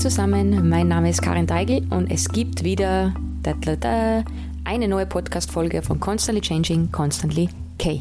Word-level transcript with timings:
Zusammen, 0.00 0.66
mein 0.66 0.88
Name 0.88 1.10
ist 1.10 1.20
Karin 1.20 1.46
Deigel 1.46 1.86
und 1.90 2.10
es 2.10 2.30
gibt 2.30 2.64
wieder 2.64 3.12
da, 3.42 3.52
da, 3.52 3.76
da, 3.76 4.24
eine 4.64 4.88
neue 4.88 5.04
Podcast-Folge 5.04 5.82
von 5.82 6.00
Constantly 6.00 6.40
Changing, 6.40 6.90
Constantly 6.90 7.50
K. 7.78 8.00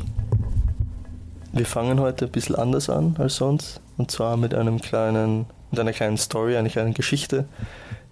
Wir 1.51 1.65
fangen 1.65 1.99
heute 1.99 2.27
ein 2.27 2.31
bisschen 2.31 2.55
anders 2.55 2.89
an 2.89 3.17
als 3.19 3.35
sonst 3.35 3.81
und 3.97 4.11
zwar 4.11 4.37
mit 4.37 4.53
einem 4.53 4.79
kleinen, 4.79 5.45
mit 5.71 5.79
einer 5.81 5.91
kleinen 5.91 6.15
Story, 6.15 6.55
einer 6.55 6.69
kleinen 6.69 6.93
Geschichte, 6.93 7.43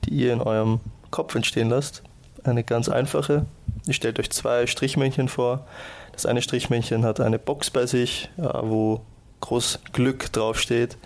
die 0.04 0.16
ihr 0.16 0.34
in 0.34 0.42
eurem 0.42 0.82
Kopf 1.10 1.36
entstehen 1.36 1.70
lasst. 1.70 2.04
Eine 2.44 2.66
ganz 2.66 2.90
einfache. 2.90 3.46
Ihr 3.86 3.94
stellt 3.94 4.20
euch 4.20 4.32
zwei 4.32 4.68
Strichmännchen 4.68 5.30
vor. 5.30 5.66
Das 6.12 6.26
eine 6.26 6.42
Strichmännchen 6.42 7.06
hat 7.06 7.22
eine 7.22 7.40
Box 7.40 7.72
bei 7.72 7.86
sich, 7.86 8.30
äh, 8.38 8.42
wo 8.42 9.00
groß 9.40 9.80
Glück 9.94 10.34
draufsteht 10.34 10.98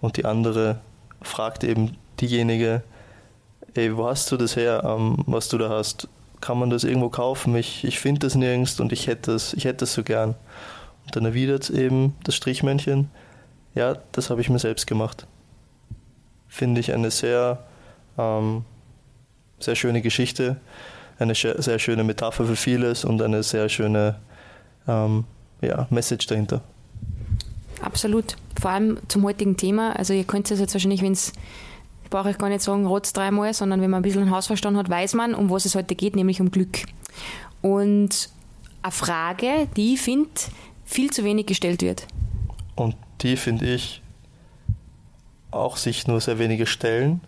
und 0.00 0.16
die 0.16 0.24
andere 0.24 0.78
fragt 1.20 1.64
eben 1.64 1.96
diejenige, 2.20 2.82
ey, 3.74 3.96
wo 3.96 4.06
hast 4.06 4.30
du 4.32 4.36
das 4.36 4.56
her, 4.56 4.82
ähm, 4.84 5.18
was 5.26 5.48
du 5.48 5.58
da 5.58 5.68
hast? 5.68 6.08
Kann 6.40 6.58
man 6.58 6.70
das 6.70 6.84
irgendwo 6.84 7.08
kaufen? 7.08 7.56
Ich, 7.56 7.84
ich 7.84 7.98
finde 7.98 8.20
das 8.20 8.34
nirgends 8.34 8.78
und 8.80 8.92
ich 8.92 9.06
hätte 9.06 9.32
das, 9.32 9.54
ich 9.54 9.64
hätte 9.64 9.78
das 9.78 9.94
so 9.94 10.02
gern. 10.02 10.34
Und 11.04 11.16
dann 11.16 11.24
erwidert 11.24 11.68
es 11.70 12.10
das 12.24 12.34
Strichmännchen, 12.34 13.10
ja, 13.74 13.96
das 14.12 14.30
habe 14.30 14.40
ich 14.40 14.50
mir 14.50 14.58
selbst 14.58 14.86
gemacht. 14.86 15.26
Finde 16.48 16.80
ich 16.80 16.92
eine 16.92 17.10
sehr, 17.10 17.64
ähm, 18.16 18.64
sehr 19.60 19.76
schöne 19.76 20.02
Geschichte, 20.02 20.56
eine 21.18 21.34
sehr 21.34 21.78
schöne 21.78 22.04
Metapher 22.04 22.44
für 22.44 22.56
vieles 22.56 23.04
und 23.04 23.20
eine 23.22 23.42
sehr 23.42 23.68
schöne 23.68 24.16
ähm, 24.86 25.24
ja, 25.60 25.86
Message 25.90 26.26
dahinter. 26.26 26.62
Absolut. 27.82 28.36
Vor 28.60 28.70
allem 28.70 28.98
zum 29.08 29.24
heutigen 29.24 29.56
Thema. 29.56 29.96
Also 29.96 30.12
ihr 30.12 30.24
könnt 30.24 30.50
es 30.50 30.58
jetzt 30.58 30.74
wahrscheinlich, 30.74 31.02
wenn 31.02 31.12
es, 31.12 31.32
brauche 32.10 32.30
ich 32.30 32.38
gar 32.38 32.48
nicht 32.48 32.62
sagen, 32.62 32.86
rotz 32.86 33.12
dreimal, 33.12 33.52
sondern 33.54 33.80
wenn 33.80 33.90
man 33.90 34.00
ein 34.00 34.02
bisschen 34.02 34.30
Hausverstand 34.30 34.76
hat, 34.76 34.88
weiß 34.88 35.14
man, 35.14 35.34
um 35.34 35.50
was 35.50 35.64
es 35.64 35.74
heute 35.74 35.94
geht, 35.94 36.16
nämlich 36.16 36.40
um 36.40 36.50
Glück. 36.50 36.84
Und 37.62 38.30
eine 38.82 38.92
Frage, 38.92 39.68
die 39.76 39.94
ich 39.94 40.00
finde, 40.00 40.30
viel 40.84 41.10
zu 41.10 41.24
wenig 41.24 41.46
gestellt 41.46 41.82
wird. 41.82 42.06
Und 42.74 42.96
die 43.20 43.36
finde 43.36 43.74
ich 43.74 44.02
auch 45.50 45.76
sich 45.76 46.06
nur 46.06 46.20
sehr 46.20 46.38
wenige 46.38 46.66
stellen 46.66 47.20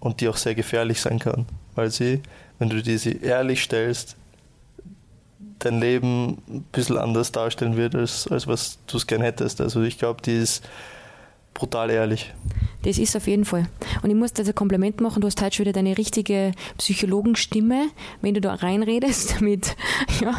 und 0.00 0.20
die 0.20 0.28
auch 0.28 0.36
sehr 0.36 0.54
gefährlich 0.54 1.00
sein 1.00 1.18
kann, 1.18 1.46
weil 1.74 1.90
sie, 1.90 2.22
wenn 2.58 2.68
du 2.68 2.82
diese 2.82 3.10
ehrlich 3.10 3.62
stellst, 3.62 4.16
dein 5.58 5.80
Leben 5.80 6.42
ein 6.48 6.62
bisschen 6.72 6.98
anders 6.98 7.32
darstellen 7.32 7.76
wird, 7.76 7.94
als, 7.94 8.28
als 8.28 8.46
was 8.46 8.78
du 8.86 8.96
es 8.96 9.06
gern 9.06 9.22
hättest. 9.22 9.60
Also 9.60 9.82
ich 9.82 9.98
glaube, 9.98 10.22
die 10.22 10.36
ist 10.36 10.62
brutal 11.58 11.90
ehrlich. 11.90 12.32
Das 12.84 12.96
ist 12.96 13.16
auf 13.16 13.26
jeden 13.26 13.44
Fall. 13.44 13.66
Und 14.02 14.10
ich 14.10 14.16
muss 14.16 14.32
dir 14.32 14.44
ein 14.44 14.54
Kompliment 14.54 15.00
machen, 15.00 15.20
du 15.20 15.26
hast 15.26 15.42
heute 15.42 15.56
schon 15.56 15.66
wieder 15.66 15.72
deine 15.72 15.98
richtige 15.98 16.52
Psychologenstimme, 16.78 17.88
wenn 18.22 18.34
du 18.34 18.40
da 18.40 18.54
reinredest, 18.54 19.34
damit, 19.38 19.76
ja, 20.20 20.32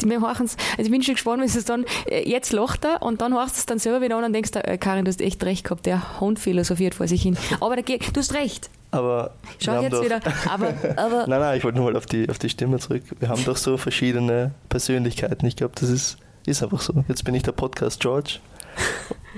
die 0.00 0.06
mir 0.06 0.20
horchen 0.20 0.48
Also 0.48 0.82
ich 0.82 0.90
bin 0.90 1.02
schon 1.02 1.14
gespannt, 1.14 1.40
wenn 1.40 1.48
es 1.48 1.64
dann, 1.64 1.84
äh, 2.10 2.28
jetzt 2.28 2.52
lacht 2.52 2.84
er 2.84 3.02
und 3.02 3.20
dann 3.20 3.34
horchst 3.34 3.56
du 3.56 3.60
es 3.60 3.66
dann 3.66 3.78
selber 3.78 4.00
wieder 4.02 4.16
an 4.16 4.24
und 4.24 4.32
denkst, 4.32 4.50
äh, 4.54 4.76
Karin, 4.76 5.04
du 5.04 5.10
hast 5.10 5.20
echt 5.20 5.44
recht 5.44 5.62
gehabt, 5.62 5.86
der 5.86 6.20
Hund 6.20 6.40
philosophiert 6.40 6.96
vor 6.96 7.06
sich 7.06 7.22
hin. 7.22 7.36
Aber 7.60 7.76
da, 7.76 7.82
du 7.82 7.96
hast 8.16 8.34
recht. 8.34 8.68
Aber 8.90 9.34
Schau 9.58 9.80
jetzt 9.80 9.92
doch, 9.92 10.04
wieder. 10.04 10.20
Aber, 10.50 10.74
aber 10.96 11.26
nein, 11.28 11.40
nein, 11.40 11.58
ich 11.58 11.64
wollte 11.64 11.78
nur 11.78 11.92
mal 11.92 11.96
auf 11.96 12.06
die, 12.06 12.28
auf 12.28 12.38
die 12.38 12.48
Stimme 12.48 12.78
zurück. 12.80 13.04
Wir 13.20 13.28
haben 13.28 13.44
doch 13.44 13.56
so 13.56 13.76
verschiedene 13.76 14.52
Persönlichkeiten. 14.68 15.46
Ich 15.46 15.56
glaube, 15.56 15.74
das 15.78 15.88
ist, 15.88 16.18
ist 16.46 16.62
einfach 16.62 16.80
so. 16.80 17.04
Jetzt 17.06 17.24
bin 17.24 17.34
ich 17.34 17.42
der 17.44 17.52
Podcast 17.52 18.00
George 18.00 18.40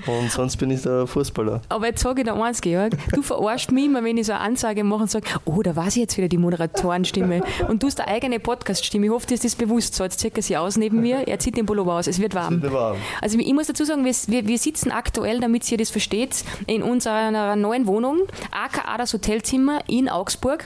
und 0.05 0.31
sonst 0.31 0.57
bin 0.57 0.71
ich 0.71 0.81
der 0.81 1.07
Fußballer. 1.07 1.61
Aber 1.69 1.87
jetzt 1.87 2.01
sage 2.01 2.21
ich 2.21 2.27
dir 2.27 2.33
eins, 2.33 2.61
Georg, 2.61 2.93
du 3.13 3.21
verarschst 3.21 3.71
mich 3.71 3.85
immer, 3.85 4.03
wenn 4.03 4.17
ich 4.17 4.27
so 4.27 4.33
eine 4.33 4.41
Ansage 4.41 4.83
mache 4.83 5.01
und 5.01 5.11
sage, 5.11 5.27
oh, 5.45 5.61
da 5.61 5.75
weiß 5.75 5.95
ich 5.97 6.01
jetzt 6.01 6.17
wieder 6.17 6.27
die 6.27 6.37
Moderatorenstimme. 6.37 7.41
Und 7.67 7.83
du 7.83 7.87
hast 7.87 7.99
eine 7.99 8.09
eigene 8.09 8.39
Podcast-Stimme. 8.39 9.07
Ich 9.07 9.11
hoffe, 9.11 9.27
dir 9.27 9.35
ist 9.35 9.43
das 9.43 9.55
bewusst. 9.55 9.95
So, 9.95 10.03
jetzt 10.03 10.19
checkt 10.21 10.41
sie 10.41 10.57
aus 10.57 10.77
neben 10.77 11.01
mir, 11.01 11.27
er 11.27 11.39
zieht 11.39 11.57
den 11.57 11.65
Pullover 11.65 11.95
aus, 11.95 12.07
es 12.07 12.19
wird 12.19 12.33
warm. 12.35 12.61
Es 12.63 12.71
warm. 12.71 12.97
Also 13.21 13.37
ich 13.37 13.53
muss 13.53 13.67
dazu 13.67 13.83
sagen, 13.85 14.05
wir, 14.05 14.47
wir 14.47 14.57
sitzen 14.57 14.91
aktuell, 14.91 15.39
damit 15.39 15.69
ihr 15.71 15.77
das 15.77 15.89
versteht, 15.89 16.43
in 16.67 16.83
unserer 16.83 17.55
neuen 17.55 17.87
Wohnung, 17.87 18.19
aka 18.51 18.97
das 18.97 19.13
Hotelzimmer 19.13 19.79
in 19.87 20.09
Augsburg 20.09 20.65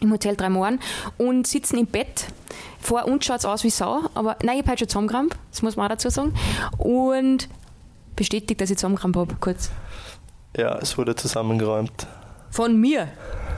im 0.00 0.12
Hotel 0.12 0.36
drei 0.36 0.50
Mohren 0.50 0.80
und 1.18 1.46
sitzen 1.46 1.78
im 1.78 1.86
Bett. 1.86 2.26
Vor 2.80 3.06
uns 3.06 3.24
schaut 3.24 3.38
es 3.38 3.44
aus 3.44 3.64
wie 3.64 3.70
Sau, 3.70 4.02
aber 4.14 4.36
nein, 4.42 4.56
ich 4.56 4.62
habe 4.62 4.72
heute 4.72 4.80
schon 4.80 4.88
zusammengerammt, 4.88 5.36
das 5.50 5.62
muss 5.62 5.76
man 5.76 5.86
auch 5.86 5.90
dazu 5.90 6.10
sagen. 6.10 6.34
Und 6.78 7.48
bestätigt, 8.16 8.60
dass 8.60 8.70
ich 8.70 8.78
zusammengerammt 8.78 9.16
habe, 9.16 9.34
kurz. 9.40 9.70
Ja, 10.56 10.78
es 10.78 10.96
wurde 10.96 11.14
zusammengeräumt. 11.14 12.06
Von 12.50 12.80
mir? 12.80 13.08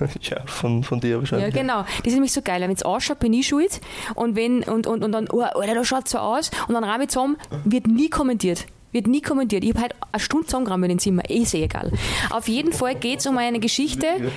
ja, 0.23 0.45
von, 0.47 0.83
von 0.83 1.01
dir 1.01 1.19
wahrscheinlich. 1.19 1.55
Ja, 1.55 1.63
genau. 1.63 1.83
Das 1.83 2.07
ist 2.07 2.15
nämlich 2.15 2.33
so 2.33 2.43
geil. 2.43 2.63
Wenn 2.63 2.71
es 2.71 2.83
ausschaut, 2.83 3.19
bin 3.19 3.33
ich 3.33 3.47
schuld. 3.47 3.81
Und 4.15 4.37
wenn, 4.37 4.63
und, 4.63 4.87
und, 4.87 5.05
und 5.05 5.13
dann, 5.13 5.29
oh, 5.31 5.43
Alter, 5.43 5.75
das 5.75 5.87
schaut 5.87 6.09
so 6.09 6.19
aus. 6.19 6.51
Und 6.69 6.75
dann 6.75 6.85
ramme 6.85 7.05
ich 7.05 7.11
zusammen, 7.11 7.37
wird 7.65 7.87
nie 7.87 8.09
kommentiert. 8.09 8.67
Wird 8.93 9.07
nie 9.07 9.21
kommentiert. 9.21 9.65
Ich 9.65 9.71
habe 9.71 9.83
halt 9.83 9.95
eine 10.13 10.21
Stunde 10.21 10.47
zusammengerammt 10.47 10.85
in 10.85 10.89
den 10.91 10.99
Zimmer. 10.99 11.23
Eh 11.29 11.45
sehr 11.45 11.65
egal. 11.65 11.93
Auf 12.31 12.49
jeden 12.49 12.73
Fall 12.73 12.95
geht 12.95 13.19
es 13.19 13.27
um 13.27 13.37
eine 13.37 13.61
Geschichte. 13.61 14.07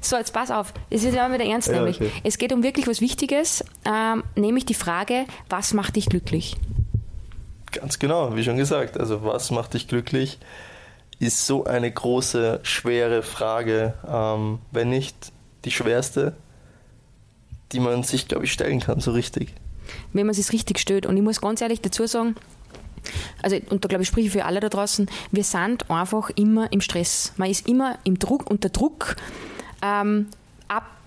so, 0.00 0.16
jetzt 0.16 0.32
pass 0.32 0.52
auf. 0.52 0.72
Es 0.88 1.02
ist 1.02 1.14
ja 1.14 1.32
wieder 1.32 1.44
ernst, 1.44 1.68
ja, 1.68 1.74
nämlich. 1.74 2.00
Okay. 2.00 2.12
Es 2.22 2.38
geht 2.38 2.52
um 2.52 2.62
wirklich 2.62 2.86
was 2.86 3.00
Wichtiges, 3.00 3.64
ähm, 3.84 4.22
nämlich 4.36 4.66
die 4.66 4.74
Frage, 4.74 5.24
was 5.48 5.74
macht 5.74 5.96
dich 5.96 6.06
glücklich? 6.06 6.56
Ganz 7.72 7.98
genau, 7.98 8.34
wie 8.36 8.44
schon 8.44 8.56
gesagt. 8.56 8.98
Also 8.98 9.24
was 9.24 9.50
macht 9.50 9.74
dich 9.74 9.88
glücklich, 9.88 10.38
ist 11.18 11.46
so 11.46 11.64
eine 11.64 11.90
große, 11.90 12.60
schwere 12.62 13.22
Frage, 13.22 13.94
ähm, 14.06 14.60
wenn 14.70 14.88
nicht 14.88 15.32
die 15.64 15.70
schwerste, 15.70 16.34
die 17.72 17.80
man 17.80 18.02
sich, 18.02 18.28
glaube 18.28 18.44
ich, 18.44 18.52
stellen 18.52 18.80
kann, 18.80 19.00
so 19.00 19.10
richtig. 19.12 19.52
Wenn 20.12 20.26
man 20.26 20.34
sich 20.34 20.52
richtig 20.52 20.78
stellt. 20.78 21.06
Und 21.06 21.16
ich 21.16 21.22
muss 21.22 21.40
ganz 21.40 21.60
ehrlich 21.60 21.80
dazu 21.80 22.06
sagen, 22.06 22.36
also, 23.42 23.56
und 23.70 23.84
da 23.84 23.88
glaube 23.88 24.02
ich, 24.02 24.08
spreche 24.08 24.26
ich 24.26 24.32
für 24.32 24.44
alle 24.44 24.60
da 24.60 24.68
draußen, 24.68 25.08
wir 25.30 25.44
sind 25.44 25.90
einfach 25.90 26.30
immer 26.30 26.72
im 26.72 26.80
Stress. 26.80 27.32
Man 27.36 27.50
ist 27.50 27.68
immer 27.68 27.98
im 28.04 28.18
Druck, 28.18 28.50
unter 28.50 28.68
Druck, 28.68 29.16
ähm, 29.82 30.28
ab 30.68 30.97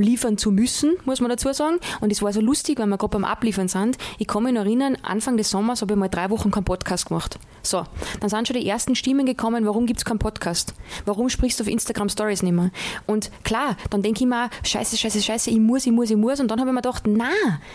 abliefern 0.00 0.38
zu 0.38 0.50
müssen, 0.50 0.96
muss 1.04 1.20
man 1.20 1.28
dazu 1.28 1.52
sagen. 1.52 1.78
Und 2.00 2.10
es 2.10 2.22
war 2.22 2.32
so 2.32 2.40
lustig, 2.40 2.78
weil 2.78 2.86
wir 2.86 2.96
gerade 2.96 3.10
beim 3.10 3.24
Abliefern 3.24 3.68
sind. 3.68 3.98
Ich 4.16 4.26
kann 4.26 4.42
mich 4.42 4.54
noch 4.54 4.62
erinnern, 4.62 4.96
Anfang 5.02 5.36
des 5.36 5.50
Sommers 5.50 5.82
habe 5.82 5.92
ich 5.92 5.98
mal 5.98 6.08
drei 6.08 6.30
Wochen 6.30 6.50
keinen 6.50 6.64
Podcast 6.64 7.06
gemacht. 7.06 7.38
So, 7.62 7.84
dann 8.20 8.30
sind 8.30 8.48
schon 8.48 8.56
die 8.56 8.66
ersten 8.66 8.94
Stimmen 8.94 9.26
gekommen, 9.26 9.66
warum 9.66 9.84
gibt 9.84 9.98
es 9.98 10.06
keinen 10.06 10.18
Podcast? 10.18 10.72
Warum 11.04 11.28
sprichst 11.28 11.60
du 11.60 11.64
auf 11.64 11.68
Instagram 11.68 12.08
Stories 12.08 12.42
nicht 12.42 12.54
mehr? 12.54 12.70
Und 13.06 13.30
klar, 13.44 13.76
dann 13.90 14.00
denke 14.00 14.24
ich 14.24 14.26
mir, 14.26 14.48
scheiße, 14.62 14.96
scheiße, 14.96 15.20
scheiße, 15.20 15.50
ich 15.50 15.60
muss, 15.60 15.84
ich 15.84 15.92
muss, 15.92 16.10
ich 16.10 16.16
muss. 16.16 16.40
Und 16.40 16.50
dann 16.50 16.60
habe 16.60 16.70
ich 16.70 16.74
mir 16.74 16.80
gedacht, 16.80 17.02
na, 17.06 17.30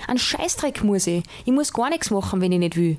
ein 0.07 0.17
Scheißdreck 0.17 0.83
muss 0.83 1.05
ich. 1.05 1.23
Ich 1.45 1.53
muss 1.53 1.73
gar 1.73 1.91
nichts 1.91 2.09
machen, 2.09 2.41
wenn 2.41 2.51
ich 2.51 2.59
nicht 2.59 2.75
will 2.75 2.97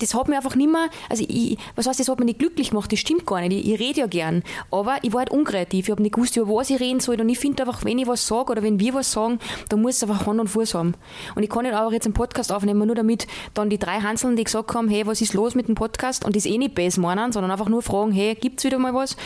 das 0.00 0.14
hat 0.14 0.28
mir 0.28 0.36
einfach 0.36 0.56
nicht 0.56 0.70
mehr, 0.70 0.88
also 1.08 1.24
ich, 1.26 1.58
was 1.76 1.86
heißt, 1.86 2.00
das 2.00 2.08
hat 2.08 2.18
mich 2.18 2.26
nicht 2.26 2.38
glücklich 2.38 2.70
gemacht, 2.70 2.90
das 2.90 2.98
stimmt 2.98 3.26
gar 3.26 3.40
nicht, 3.40 3.52
ich, 3.52 3.72
ich 3.72 3.80
rede 3.80 4.00
ja 4.00 4.06
gern, 4.06 4.42
aber 4.70 4.98
ich 5.02 5.12
war 5.12 5.20
halt 5.20 5.30
unkreativ, 5.30 5.86
ich 5.86 5.90
habe 5.90 6.02
nicht 6.02 6.14
gewusst, 6.14 6.36
über 6.36 6.54
was 6.54 6.70
ich 6.70 6.80
reden 6.80 7.00
soll. 7.00 7.20
Und 7.20 7.28
ich 7.28 7.38
finde 7.38 7.62
einfach, 7.62 7.84
wenn 7.84 7.98
ich 7.98 8.06
was 8.06 8.26
sage 8.26 8.52
oder 8.52 8.62
wenn 8.62 8.80
wir 8.80 8.94
was 8.94 9.12
sagen, 9.12 9.38
dann 9.68 9.82
muss 9.82 9.96
es 9.96 10.02
einfach 10.02 10.26
Hand 10.26 10.40
und 10.40 10.48
Fuß 10.48 10.74
haben. 10.74 10.94
Und 11.34 11.42
ich 11.42 11.50
kann 11.50 11.62
nicht 11.62 11.74
einfach 11.74 11.92
jetzt 11.92 12.06
einen 12.06 12.14
Podcast 12.14 12.52
aufnehmen, 12.52 12.86
nur 12.86 12.96
damit 12.96 13.26
dann 13.54 13.70
die 13.70 13.78
drei 13.78 14.00
Hanseln, 14.00 14.36
die 14.36 14.44
gesagt 14.44 14.74
haben, 14.74 14.88
hey, 14.88 15.06
was 15.06 15.20
ist 15.20 15.34
los 15.34 15.54
mit 15.54 15.68
dem 15.68 15.74
Podcast? 15.74 16.24
Und 16.24 16.36
das 16.36 16.46
eh 16.46 16.58
nicht 16.58 16.74
besser 16.74 17.00
meinen, 17.00 17.32
sondern 17.32 17.50
einfach 17.50 17.68
nur 17.68 17.82
fragen, 17.82 18.12
hey, 18.12 18.34
gibt's 18.34 18.64
wieder 18.64 18.78
mal 18.78 18.94
was, 18.94 19.16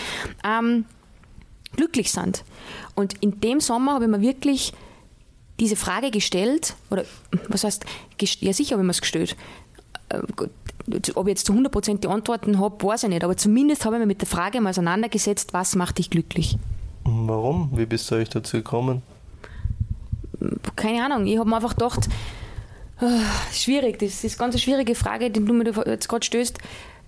ähm, 0.44 0.85
glücklich 1.77 2.12
sind. 2.12 2.44
Und 2.94 3.15
in 3.23 3.41
dem 3.41 3.61
Sommer 3.61 3.94
habe 3.94 4.05
ich 4.05 4.11
mir 4.11 4.20
wirklich 4.20 4.73
diese 5.61 5.77
Frage 5.77 6.11
gestellt, 6.11 6.75
oder 6.91 7.05
was 7.49 7.65
heißt, 7.65 7.85
ja 8.20 8.53
sicher 8.53 8.73
habe 8.73 8.82
ich 8.82 8.87
mir 8.87 8.91
es 8.91 9.00
gestellt, 9.00 9.37
äh, 10.09 10.20
ob 11.15 11.26
ich 11.26 11.31
jetzt 11.31 11.47
zu 11.47 11.53
100% 11.53 12.00
die 12.00 12.09
Antworten 12.09 12.59
habe, 12.59 12.85
weiß 12.85 13.05
ich 13.05 13.09
nicht. 13.09 13.25
Aber 13.25 13.37
zumindest 13.37 13.85
habe 13.85 13.97
ich 13.97 14.00
mich 14.00 14.09
mit 14.09 14.21
der 14.21 14.29
Frage 14.29 14.61
mal 14.61 14.71
auseinandergesetzt, 14.71 15.53
was 15.53 15.76
macht 15.76 15.99
dich 15.99 16.11
glücklich? 16.11 16.59
Warum? 17.05 17.71
Wie 17.75 17.87
bist 17.87 18.11
du 18.11 18.17
euch 18.17 18.29
dazu 18.29 18.59
gekommen? 18.59 19.03
Keine 20.76 21.05
Ahnung. 21.05 21.26
Ich 21.26 21.38
habe 21.38 21.49
mir 21.49 21.56
einfach 21.56 21.75
gedacht, 21.75 22.09
oh, 23.00 23.06
schwierig, 23.53 23.99
das 23.99 24.25
ist 24.25 24.41
eine 24.41 24.50
ganz 24.50 24.61
schwierige 24.61 24.94
Frage, 24.94 25.31
die 25.31 25.44
du 25.44 25.53
mir 25.53 25.71
jetzt 25.87 26.09
gerade 26.09 26.25
stößt. 26.25 26.59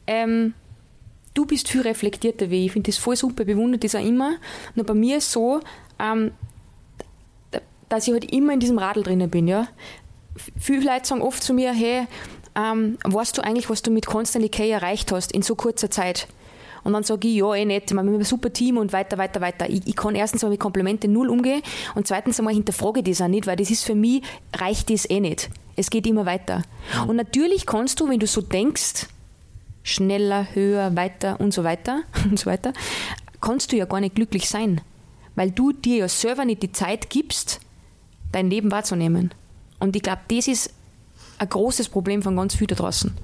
Ähm, 0.07 0.55
du 1.35 1.47
bist 1.47 1.69
viel 1.69 1.83
reflektierter 1.83 2.51
wie 2.51 2.61
ich. 2.61 2.67
Ich 2.67 2.73
finde 2.73 2.91
das 2.91 2.99
voll 2.99 3.17
super, 3.17 3.45
bewundert 3.45 3.85
das 3.85 3.95
auch 3.95 4.05
immer. 4.05 4.37
Nur 4.75 4.87
bei 4.87 4.95
mir 4.95 5.19
ist 5.19 5.27
es 5.27 5.33
so, 5.33 5.61
ähm, 5.99 6.33
dass 7.89 8.07
ich 8.07 8.13
halt 8.13 8.31
immer 8.33 8.53
in 8.53 8.61
diesem 8.61 8.79
Radl 8.79 9.03
drinnen 9.03 9.31
bin. 9.31 9.49
Ja? 9.49 9.69
Viele 10.59 10.85
Leute 10.85 11.07
sagen 11.07 11.23
oft 11.23 11.43
zu 11.43 11.55
mir, 11.55 11.73
hey, 11.73 12.07
ähm, 12.57 12.99
weißt 13.05 13.37
du 13.39 13.45
eigentlich, 13.45 13.69
was 13.71 13.83
du 13.83 13.91
mit 13.91 14.07
Constantly 14.07 14.49
K 14.49 14.71
erreicht 14.71 15.13
hast 15.13 15.33
in 15.33 15.43
so 15.43 15.55
kurzer 15.55 15.91
Zeit? 15.91 16.27
Und 16.87 16.93
dann 16.93 17.03
sage 17.03 17.27
ich, 17.27 17.37
ja, 17.37 17.53
eh 17.53 17.65
nicht, 17.65 17.91
wir 17.91 17.99
haben 17.99 18.15
ein 18.15 18.25
super 18.25 18.53
Team 18.53 18.79
und 18.79 18.93
weiter, 18.93 19.19
weiter, 19.19 19.41
weiter. 19.41 19.69
Ich, 19.69 19.87
ich 19.87 19.97
kann 19.97 20.15
erstens 20.15 20.43
mal 20.43 20.51
mit 20.51 20.61
Komplimente 20.61 21.09
null 21.09 21.29
umgehen 21.29 21.61
und 21.97 22.07
zweitens 22.07 22.39
einmal 22.39 22.55
hinterfrage 22.55 23.01
ich 23.01 23.07
das 23.07 23.21
auch 23.21 23.29
nicht, 23.29 23.49
weil 23.49 23.57
das 23.57 23.71
ist 23.71 23.85
für 23.85 23.97
mich, 23.97 24.23
reicht 24.55 24.89
das 24.91 25.11
eh 25.11 25.19
nicht. 25.19 25.51
Es 25.75 25.91
geht 25.91 26.07
immer 26.07 26.27
weiter. 26.27 26.63
Und 27.09 27.17
natürlich 27.17 27.67
kannst 27.67 27.99
du, 27.99 28.09
wenn 28.09 28.21
du 28.21 28.29
so 28.29 28.41
denkst, 28.41 29.09
schneller, 29.83 30.47
höher, 30.55 30.95
weiter 30.95 31.41
und 31.41 31.53
so 31.53 31.65
weiter 31.65 32.03
und 32.31 32.39
so 32.39 32.47
weiter, 32.47 32.73
kannst 33.41 33.73
du 33.73 33.77
ja 33.77 33.85
gar 33.85 34.01
nicht 34.01 34.15
glücklich 34.15 34.49
sein, 34.49 34.81
weil 35.35 35.51
du 35.51 35.73
dir 35.73 35.97
ja 35.97 36.09
selber 36.09 36.45
nicht 36.45 36.63
die 36.63 36.73
Zeit 36.73 37.11
gibst, 37.11 37.61
dein 38.31 38.49
Leben 38.49 38.71
wahrzunehmen. 38.71 39.35
Und 39.81 39.97
ich 39.97 40.03
glaube, 40.03 40.23
das 40.29 40.47
ist 40.47 40.73
ein 41.39 41.49
großes 41.49 41.89
Problem 41.89 42.23
von 42.23 42.37
ganz 42.37 42.55
vielen 42.55 42.69
da 42.69 42.75
draußen. 42.77 43.15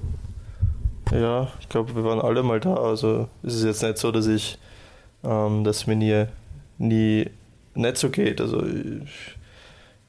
Ja, 1.11 1.49
ich 1.59 1.69
glaube, 1.69 1.95
wir 1.95 2.03
waren 2.03 2.21
alle 2.21 2.43
mal 2.43 2.59
da. 2.59 2.75
Also 2.75 3.27
es 3.43 3.55
ist 3.55 3.63
jetzt 3.63 3.83
nicht 3.83 3.97
so, 3.97 4.11
dass 4.11 4.27
ich, 4.27 4.57
ähm, 5.23 5.63
dass 5.63 5.87
mir 5.87 5.95
nie, 5.95 6.25
nie 6.77 7.29
nicht 7.75 7.97
so 7.97 8.09
geht. 8.09 8.41
Also 8.41 8.65
ich, 8.65 9.35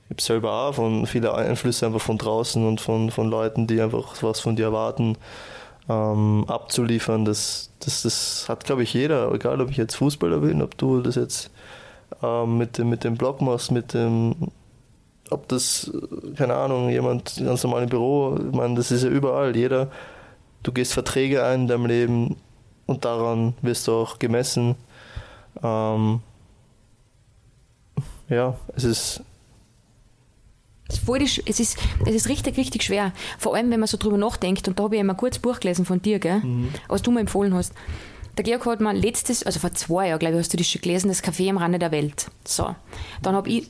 ich 0.05 0.11
habe 0.11 0.23
selber 0.23 0.53
auch 0.53 0.75
von 0.75 1.07
viele 1.07 1.35
Einflüsse 1.35 1.87
einfach 1.87 2.01
von 2.01 2.19
draußen 2.19 2.67
und 2.67 2.81
von, 2.81 3.11
von 3.11 3.29
Leuten, 3.29 3.67
die 3.67 3.81
einfach 3.81 4.23
was 4.23 4.41
von 4.41 4.57
dir 4.57 4.67
erwarten, 4.67 5.17
ähm, 5.89 6.45
abzuliefern. 6.49 7.25
Das, 7.25 7.71
das, 7.81 8.03
das 8.03 8.47
hat, 8.49 8.65
glaube 8.65 8.83
ich, 8.83 8.95
jeder, 8.95 9.33
egal 9.33 9.61
ob 9.61 9.71
ich 9.71 9.77
jetzt 9.77 9.97
Fußballer 9.97 10.39
bin, 10.39 10.63
ob 10.63 10.77
du 10.79 11.01
das 11.01 11.17
jetzt 11.17 11.51
ähm, 12.23 12.59
mit, 12.59 12.79
dem, 12.79 12.89
mit 12.89 13.05
dem 13.05 13.17
Blog 13.17 13.41
machst, 13.41 13.71
mit 13.71 13.95
dem, 13.95 14.35
ob 15.35 15.49
das, 15.49 15.91
keine 16.37 16.55
Ahnung, 16.55 16.89
jemand 16.89 17.37
ganz 17.45 17.63
normal 17.63 17.85
im 17.85 17.89
Büro, 17.89 18.37
ich 18.37 18.57
meine, 18.57 18.75
das 18.75 18.91
ist 18.91 19.05
ja 19.05 19.11
überall. 19.11 19.55
Jeder, 19.57 19.91
du 20.63 20.73
gehst 20.73 20.93
Verträge 20.93 21.45
ein 21.45 21.63
in 21.63 21.69
deinem 21.69 21.87
Leben 21.87 22.37
und 22.87 23.05
daran 23.05 23.55
wirst 23.63 23.87
du 23.87 23.93
auch 23.93 24.19
gemessen. 24.19 24.75
Ähm, 25.63 26.21
ja, 28.29 28.57
es 28.75 28.85
ist 28.85 29.23
es 30.89 31.61
ist, 31.61 31.79
es 32.07 32.15
ist 32.15 32.29
richtig, 32.29 32.57
richtig 32.57 32.83
schwer. 32.83 33.13
Vor 33.39 33.55
allem, 33.55 33.71
wenn 33.71 33.81
man 33.81 33.87
so 33.87 33.97
drüber 33.97 34.19
nachdenkt, 34.19 34.69
und 34.69 34.79
da 34.79 34.85
habe 34.85 34.97
ich 34.97 35.01
einmal 35.01 35.17
kurz 35.17 35.39
Buch 35.39 35.61
gelesen 35.61 35.85
von 35.85 36.01
dir, 36.01 36.19
gell, 36.19 36.41
mhm. 36.41 36.69
was 36.89 37.03
du 37.03 37.11
mir 37.11 37.21
empfohlen 37.21 37.55
hast. 37.55 37.73
Der 38.37 38.45
Georg 38.45 38.67
hat 38.67 38.81
mal 38.81 38.97
letztes, 38.97 39.45
also 39.45 39.61
vor 39.61 39.73
zwei 39.73 40.09
Jahren, 40.09 40.19
glaube 40.19 40.35
ich, 40.35 40.41
hast 40.41 40.53
du 40.53 40.57
das 40.57 40.67
schon 40.67 40.83
gelesen, 40.83 41.09
das 41.09 41.23
Café 41.23 41.49
am 41.49 41.57
Rande 41.57 41.79
der 41.79 41.93
Welt. 41.93 42.27
So. 42.45 42.75
Dann 43.23 43.35
habe 43.35 43.49
ich. 43.49 43.69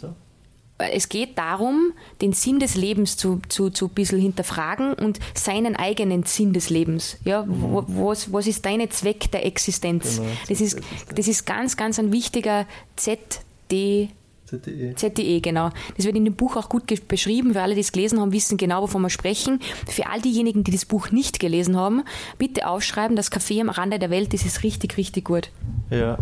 Es 0.77 1.09
geht 1.09 1.39
darum, 1.39 1.93
den 2.21 2.33
Sinn 2.33 2.59
des 2.59 2.75
Lebens 2.75 3.17
zu, 3.17 3.41
zu, 3.49 3.71
zu 3.71 3.87
ein 3.87 3.95
bisschen 3.95 4.19
hinterfragen 4.19 4.95
und 4.95 5.21
seinen 5.33 5.77
eigenen 5.77 6.25
Sinn 6.25 6.53
des 6.53 6.69
Lebens. 6.69 7.17
Ja, 7.25 7.45
mhm. 7.45 7.85
was, 7.87 8.33
was 8.33 8.49
ist 8.49 8.67
dein 8.67 8.91
Zweck 8.91 9.31
der 9.31 9.47
Existenz? 9.47 10.17
Genau, 10.17 10.29
das, 10.49 10.61
ist, 10.61 10.81
das 11.15 11.29
ist 11.29 11.47
ganz, 11.47 11.77
ganz 11.77 12.01
ein 12.01 12.11
wichtiger 12.11 12.67
ZD. 12.97 14.09
ZDE. 14.47 14.95
ZDE, 14.97 15.41
genau. 15.41 15.71
Das 15.97 16.07
wird 16.07 16.17
in 16.17 16.25
dem 16.25 16.35
Buch 16.35 16.57
auch 16.57 16.69
gut 16.69 16.85
beschrieben. 17.09 17.53
Für 17.53 17.63
alle, 17.63 17.75
die 17.75 17.81
es 17.81 17.93
gelesen 17.93 18.21
haben, 18.21 18.33
wissen 18.33 18.57
genau, 18.57 18.83
wovon 18.83 19.03
wir 19.03 19.11
sprechen. 19.11 19.61
Für 19.87 20.09
all 20.09 20.21
diejenigen, 20.21 20.65
die 20.65 20.73
das 20.73 20.85
Buch 20.85 21.11
nicht 21.11 21.39
gelesen 21.39 21.77
haben, 21.77 22.03
bitte 22.37 22.69
aufschreiben, 22.69 23.17
das 23.17 23.31
Café 23.31 23.61
am 23.61 23.71
Rande 23.71 23.99
der 23.99 24.11
Welt, 24.11 24.35
das 24.35 24.45
ist 24.45 24.65
richtig, 24.65 24.97
richtig 24.97 25.25
gut. 25.25 25.51
Ja. 25.91 26.19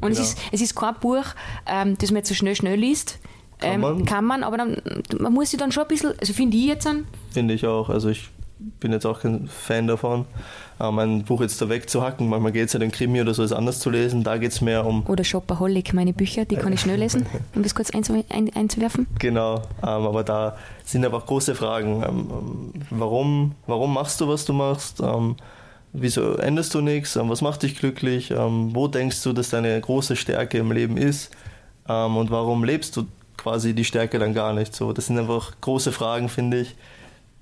Und 0.00 0.10
genau. 0.10 0.12
es, 0.12 0.20
ist, 0.20 0.38
es 0.50 0.60
ist 0.60 0.74
kein 0.74 0.94
Buch, 1.00 1.24
ähm, 1.66 1.96
das 1.98 2.10
man 2.10 2.18
jetzt 2.18 2.28
so 2.28 2.34
schnell, 2.34 2.56
schnell 2.56 2.78
liest. 2.78 3.18
Kann, 3.62 3.72
ähm, 3.72 3.80
man. 3.80 4.04
kann 4.04 4.24
man, 4.24 4.42
aber 4.42 4.56
dann, 4.56 4.76
man 5.18 5.32
muss 5.32 5.50
sich 5.50 5.58
dann 5.58 5.72
schon 5.72 5.84
ein 5.84 5.88
bisschen, 5.88 6.12
also 6.18 6.32
finde 6.32 6.56
ich 6.56 6.66
jetzt 6.66 6.86
an. 6.86 7.06
Finde 7.30 7.54
ich 7.54 7.66
auch. 7.66 7.88
Also 7.88 8.10
ich 8.10 8.28
bin 8.80 8.92
jetzt 8.92 9.06
auch 9.06 9.20
kein 9.20 9.48
Fan 9.48 9.86
davon, 9.86 10.24
mein 10.78 11.24
Buch 11.24 11.40
jetzt 11.40 11.60
da 11.60 11.68
wegzuhacken. 11.68 12.28
Manchmal 12.28 12.52
geht 12.52 12.66
es 12.66 12.72
ja 12.72 12.78
den 12.78 12.90
Krimi 12.90 13.20
oder 13.20 13.34
so, 13.34 13.42
ist 13.42 13.52
anders 13.52 13.78
zu 13.78 13.90
lesen. 13.90 14.24
Da 14.24 14.36
geht 14.36 14.52
es 14.52 14.60
mehr 14.60 14.84
um. 14.84 15.04
Oder 15.06 15.24
Shopaholic, 15.24 15.94
meine 15.94 16.12
Bücher, 16.12 16.44
die 16.44 16.56
kann 16.56 16.72
ich 16.72 16.80
schnell 16.80 16.98
lesen, 16.98 17.26
um 17.54 17.62
das 17.62 17.74
kurz 17.74 17.90
einzu 17.90 18.24
ein 18.28 18.50
einzuwerfen. 18.54 19.06
Genau, 19.18 19.62
ähm, 19.82 19.82
aber 19.82 20.24
da 20.24 20.56
sind 20.84 21.04
einfach 21.04 21.26
große 21.26 21.54
Fragen. 21.54 22.02
Ähm, 22.06 22.72
warum, 22.90 23.52
warum 23.66 23.94
machst 23.94 24.20
du, 24.20 24.28
was 24.28 24.44
du 24.44 24.52
machst? 24.52 25.00
Ähm, 25.00 25.36
wieso 25.92 26.34
änderst 26.34 26.74
du 26.74 26.80
nichts? 26.80 27.16
Ähm, 27.16 27.28
was 27.28 27.42
macht 27.42 27.62
dich 27.62 27.76
glücklich? 27.76 28.30
Ähm, 28.30 28.74
wo 28.74 28.88
denkst 28.88 29.22
du, 29.22 29.32
dass 29.32 29.50
deine 29.50 29.80
große 29.80 30.16
Stärke 30.16 30.58
im 30.58 30.72
Leben 30.72 30.96
ist? 30.96 31.30
Ähm, 31.88 32.16
und 32.16 32.30
warum 32.30 32.64
lebst 32.64 32.96
du 32.96 33.06
quasi 33.42 33.74
die 33.74 33.84
Stärke 33.84 34.18
dann 34.18 34.34
gar 34.34 34.52
nicht? 34.52 34.74
So, 34.74 34.92
das 34.92 35.06
sind 35.06 35.18
einfach 35.18 35.52
große 35.60 35.92
Fragen, 35.92 36.28
finde 36.28 36.60
ich 36.60 36.76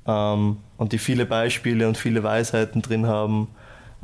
ähm, 0.07 0.59
und 0.77 0.93
die 0.93 0.99
viele 0.99 1.27
Beispiele 1.27 1.87
und 1.87 1.97
viele 1.97 2.23
Weisheiten 2.23 2.83
drin 2.83 3.07
haben. 3.07 3.49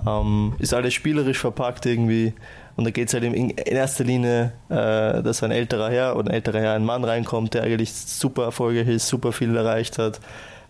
Ähm, 0.06 0.54
ist 0.58 0.74
alles 0.74 0.94
spielerisch 0.94 1.38
verpackt 1.38 1.86
irgendwie. 1.86 2.34
Und 2.76 2.84
da 2.84 2.90
geht 2.90 3.08
es 3.08 3.14
halt 3.14 3.24
in 3.24 3.50
erster 3.50 4.04
Linie, 4.04 4.52
äh, 4.68 5.22
dass 5.22 5.42
ein 5.42 5.50
älterer 5.50 5.90
Herr 5.90 6.16
oder 6.16 6.30
ein 6.30 6.34
älterer 6.34 6.60
Herr, 6.60 6.74
ein 6.74 6.84
Mann 6.84 7.04
reinkommt, 7.04 7.54
der 7.54 7.62
eigentlich 7.62 7.94
super 7.94 8.44
erfolgreich 8.44 8.88
ist, 8.88 9.08
super 9.08 9.32
viel 9.32 9.56
erreicht 9.56 9.98
hat, 9.98 10.20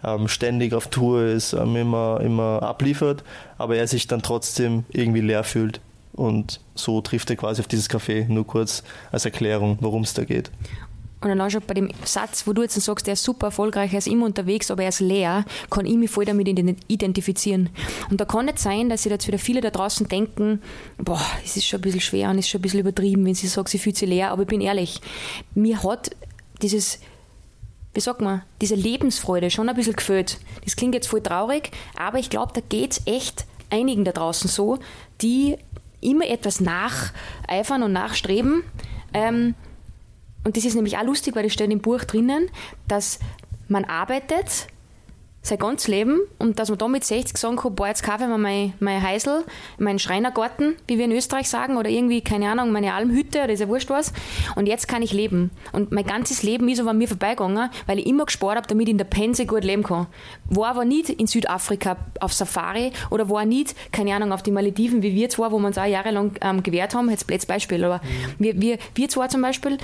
ähm, 0.05 0.29
ständig 0.29 0.73
auf 0.73 0.87
Tour 0.87 1.25
ist, 1.25 1.53
ähm, 1.53 1.75
immer, 1.75 2.21
immer 2.23 2.63
abliefert, 2.63 3.25
aber 3.59 3.77
er 3.77 3.89
sich 3.89 4.07
dann 4.07 4.23
trotzdem 4.23 4.85
irgendwie 4.91 5.21
leer 5.21 5.43
fühlt. 5.43 5.81
Und 6.13 6.61
so 6.77 7.01
trifft 7.01 7.29
er 7.31 7.37
quasi 7.37 7.61
auf 7.61 7.67
dieses 7.67 7.91
Café, 7.91 8.27
nur 8.29 8.47
kurz 8.47 8.85
als 9.11 9.25
Erklärung, 9.25 9.77
worum 9.81 10.03
es 10.03 10.15
da 10.15 10.25
geht. 10.25 10.53
Und 11.27 11.31
dann 11.31 11.41
auch 11.41 11.51
schon 11.51 11.63
bei 11.67 11.75
dem 11.75 11.91
Satz, 12.05 12.47
wo 12.47 12.53
du 12.53 12.63
jetzt 12.63 12.81
sagst, 12.81 13.09
der 13.09 13.15
ist 13.15 13.25
super 13.25 13.49
erfolgreich, 13.49 13.93
er 13.93 13.99
ist 13.99 14.07
immer 14.07 14.27
unterwegs, 14.27 14.71
aber 14.71 14.85
er 14.85 14.91
ist 14.91 15.01
leer, 15.01 15.45
kann 15.71 15.85
ich 15.85 15.97
mich 15.97 16.09
voll 16.09 16.25
damit 16.25 16.47
identifizieren. 16.47 17.69
Und 18.11 18.21
da 18.21 18.25
kann 18.25 18.45
nicht 18.45 18.61
sein, 18.61 18.89
dass 18.89 19.03
sich 19.03 19.11
jetzt 19.11 19.27
wieder 19.27 19.41
viele 19.41 19.61
da 19.61 19.71
draußen 19.71 20.07
denken, 20.07 20.63
boah, 20.99 21.21
es 21.45 21.57
ist 21.57 21.67
schon 21.67 21.81
ein 21.81 21.83
bisschen 21.83 22.01
schwer 22.01 22.31
und 22.31 22.39
es 22.39 22.45
ist 22.45 22.51
schon 22.51 22.61
ein 22.61 22.63
bisschen 22.63 22.79
übertrieben, 22.79 23.27
wenn 23.27 23.35
sie 23.35 23.49
sagt, 23.49 23.71
sie 23.71 23.81
fühlt 23.81 23.97
sich 23.97 24.09
leer, 24.09 24.31
aber 24.31 24.43
ich 24.43 24.49
bin 24.49 24.61
ehrlich, 24.61 25.01
mir 25.57 25.83
hat 25.83 26.13
dieses, 26.63 27.01
wie 27.93 28.01
sagt 28.01 28.21
man, 28.21 28.43
diese 28.61 28.77
Lebensfreude 28.77 29.51
schon 29.51 29.69
ein 29.69 29.75
bisschen 29.75 29.97
gefällt. 29.97 30.39
Das 30.65 30.77
klingt 30.77 30.95
jetzt 30.95 31.09
voll 31.09 31.23
traurig, 31.23 31.73
aber 31.99 32.21
ich 32.21 32.31
glaube, 32.31 32.53
da 32.55 32.61
geht 32.61 32.93
es 32.93 33.03
echt 33.05 33.47
einigen 33.69 34.05
da 34.05 34.13
draußen 34.13 34.49
so, 34.49 34.79
die 35.23 35.57
immer 36.01 36.29
etwas 36.29 36.61
nacheifern 36.61 37.83
und 37.83 37.93
nachstreben, 37.93 38.63
ähm, 39.13 39.57
und 40.47 40.57
das 40.57 40.65
ist 40.65 40.77
nämlich 40.77 40.97
auch 40.97 41.03
lustig, 41.03 41.35
weil 41.35 41.43
das 41.43 41.53
steht 41.53 41.73
im 41.73 41.81
Buch 41.81 42.05
drinnen, 42.05 42.49
dass 42.87 43.19
man 43.67 43.85
arbeitet 43.85 44.69
sein 45.47 45.59
ganzes 45.59 45.89
Leben 45.89 46.21
und 46.39 46.59
dass 46.59 46.69
man 46.69 46.79
da 46.79 46.89
mit 46.89 47.05
60 47.05 47.37
sagen 47.37 47.57
kann, 47.57 47.75
boah, 47.75 47.87
jetzt 47.87 48.03
kaufe 48.03 48.25
ich 48.25 48.29
mir 48.29 48.39
mein, 48.39 48.73
mein 48.81 49.01
Heisel, 49.01 49.45
meinen 49.79 49.99
Schreinergarten, 49.99 50.75
wie 50.89 50.99
wir 50.99 51.05
in 51.05 51.13
Österreich 51.13 51.49
sagen, 51.49 51.77
oder 51.77 51.89
irgendwie, 51.89 52.21
keine 52.21 52.51
Ahnung, 52.51 52.73
meine 52.73 52.95
Almhütte, 52.95 53.45
oder 53.45 53.53
ist 53.53 53.61
ja 53.61 53.69
wurscht 53.69 53.89
was. 53.91 54.13
Und 54.57 54.67
jetzt 54.67 54.89
kann 54.89 55.03
ich 55.03 55.13
leben. 55.13 55.51
Und 55.73 55.93
mein 55.93 56.05
ganzes 56.05 56.43
Leben 56.43 56.69
ist 56.69 56.81
aber 56.81 56.91
an 56.91 56.99
mir 56.99 57.09
vorbeigegangen, 57.09 57.71
weil 57.87 57.99
ich 57.99 58.07
immer 58.07 58.27
gespart 58.27 58.57
habe, 58.57 58.67
damit 58.67 58.89
ich 58.89 58.93
in 58.93 58.99
der 58.99 59.05
Pense 59.05 59.47
gut 59.47 59.65
leben 59.65 59.85
kann. 59.85 60.07
War 60.47 60.71
aber 60.71 60.85
nicht 60.85 61.11
in 61.11 61.27
Südafrika 61.27 61.97
auf 62.21 62.33
Safari 62.33 62.93
oder 63.11 63.31
war 63.31 63.45
nicht, 63.45 63.75
keine 63.93 64.15
Ahnung, 64.15 64.33
auf 64.33 64.43
die 64.43 64.51
Malediven, 64.51 65.03
wie 65.03 65.15
wir 65.15 65.29
zwar, 65.29 65.53
wo 65.53 65.59
wir 65.59 65.67
uns 65.67 65.79
auch 65.79 65.85
jahrelang 65.85 66.33
ähm, 66.41 66.63
gewährt 66.63 66.95
haben, 66.95 67.09
jetzt 67.11 67.47
Beispiel, 67.47 67.85
aber 67.85 67.99
mhm. 67.99 68.35
wir, 68.39 68.61
wir, 68.61 68.79
wir 68.95 69.09
zwar 69.09 69.29
zum 69.29 69.43
Beispiel, 69.43 69.79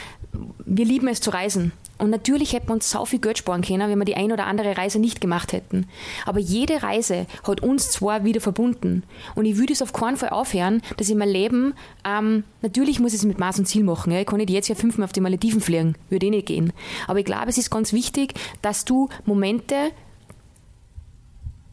wir 0.77 0.85
lieben 0.87 1.09
es 1.09 1.21
zu 1.21 1.31
reisen. 1.31 1.73
Und 1.99 2.11
natürlich 2.11 2.53
hätten 2.53 2.69
wir 2.69 2.73
uns 2.73 2.91
so 2.91 3.05
viel 3.05 3.21
Geld 3.21 3.39
sparen 3.39 3.63
können, 3.63 3.89
wenn 3.89 3.99
wir 3.99 4.05
die 4.05 4.17
ein 4.17 4.33
oder 4.33 4.47
andere 4.47 4.77
Reise 4.77 4.99
nicht 4.99 5.21
gemacht 5.21 5.53
hätten. 5.53 5.87
Aber 6.27 6.41
jede 6.41 6.83
Reise 6.83 7.27
hat 7.47 7.61
uns 7.63 7.91
zwar 7.91 8.25
wieder 8.25 8.41
verbunden. 8.41 9.05
Und 9.35 9.45
ich 9.45 9.57
würde 9.57 9.73
es 9.73 9.83
auf 9.83 9.93
keinen 9.93 10.17
Fall 10.17 10.31
aufhören, 10.31 10.83
dass 10.97 11.09
ich 11.09 11.15
mein 11.15 11.29
Leben, 11.29 11.75
ähm, 12.05 12.43
natürlich 12.61 12.99
muss 12.99 13.13
ich 13.13 13.21
es 13.21 13.25
mit 13.25 13.39
Maß 13.39 13.61
und 13.61 13.67
Ziel 13.67 13.85
machen. 13.85 14.13
Ja. 14.13 14.21
Ich 14.21 14.27
kann 14.27 14.39
nicht 14.39 14.51
jetzt 14.51 14.69
ja 14.69 14.75
fünfmal 14.75 15.05
auf 15.05 15.13
die 15.13 15.21
Malediven 15.21 15.61
fliegen, 15.61 15.95
würde 16.09 16.27
eh 16.27 16.31
nicht 16.31 16.47
gehen. 16.47 16.73
Aber 17.07 17.21
ich 17.21 17.25
glaube, 17.25 17.51
es 17.51 17.59
ist 17.59 17.71
ganz 17.71 17.93
wichtig, 17.93 18.35
dass 18.63 18.85
du 18.85 19.09
Momente 19.25 19.93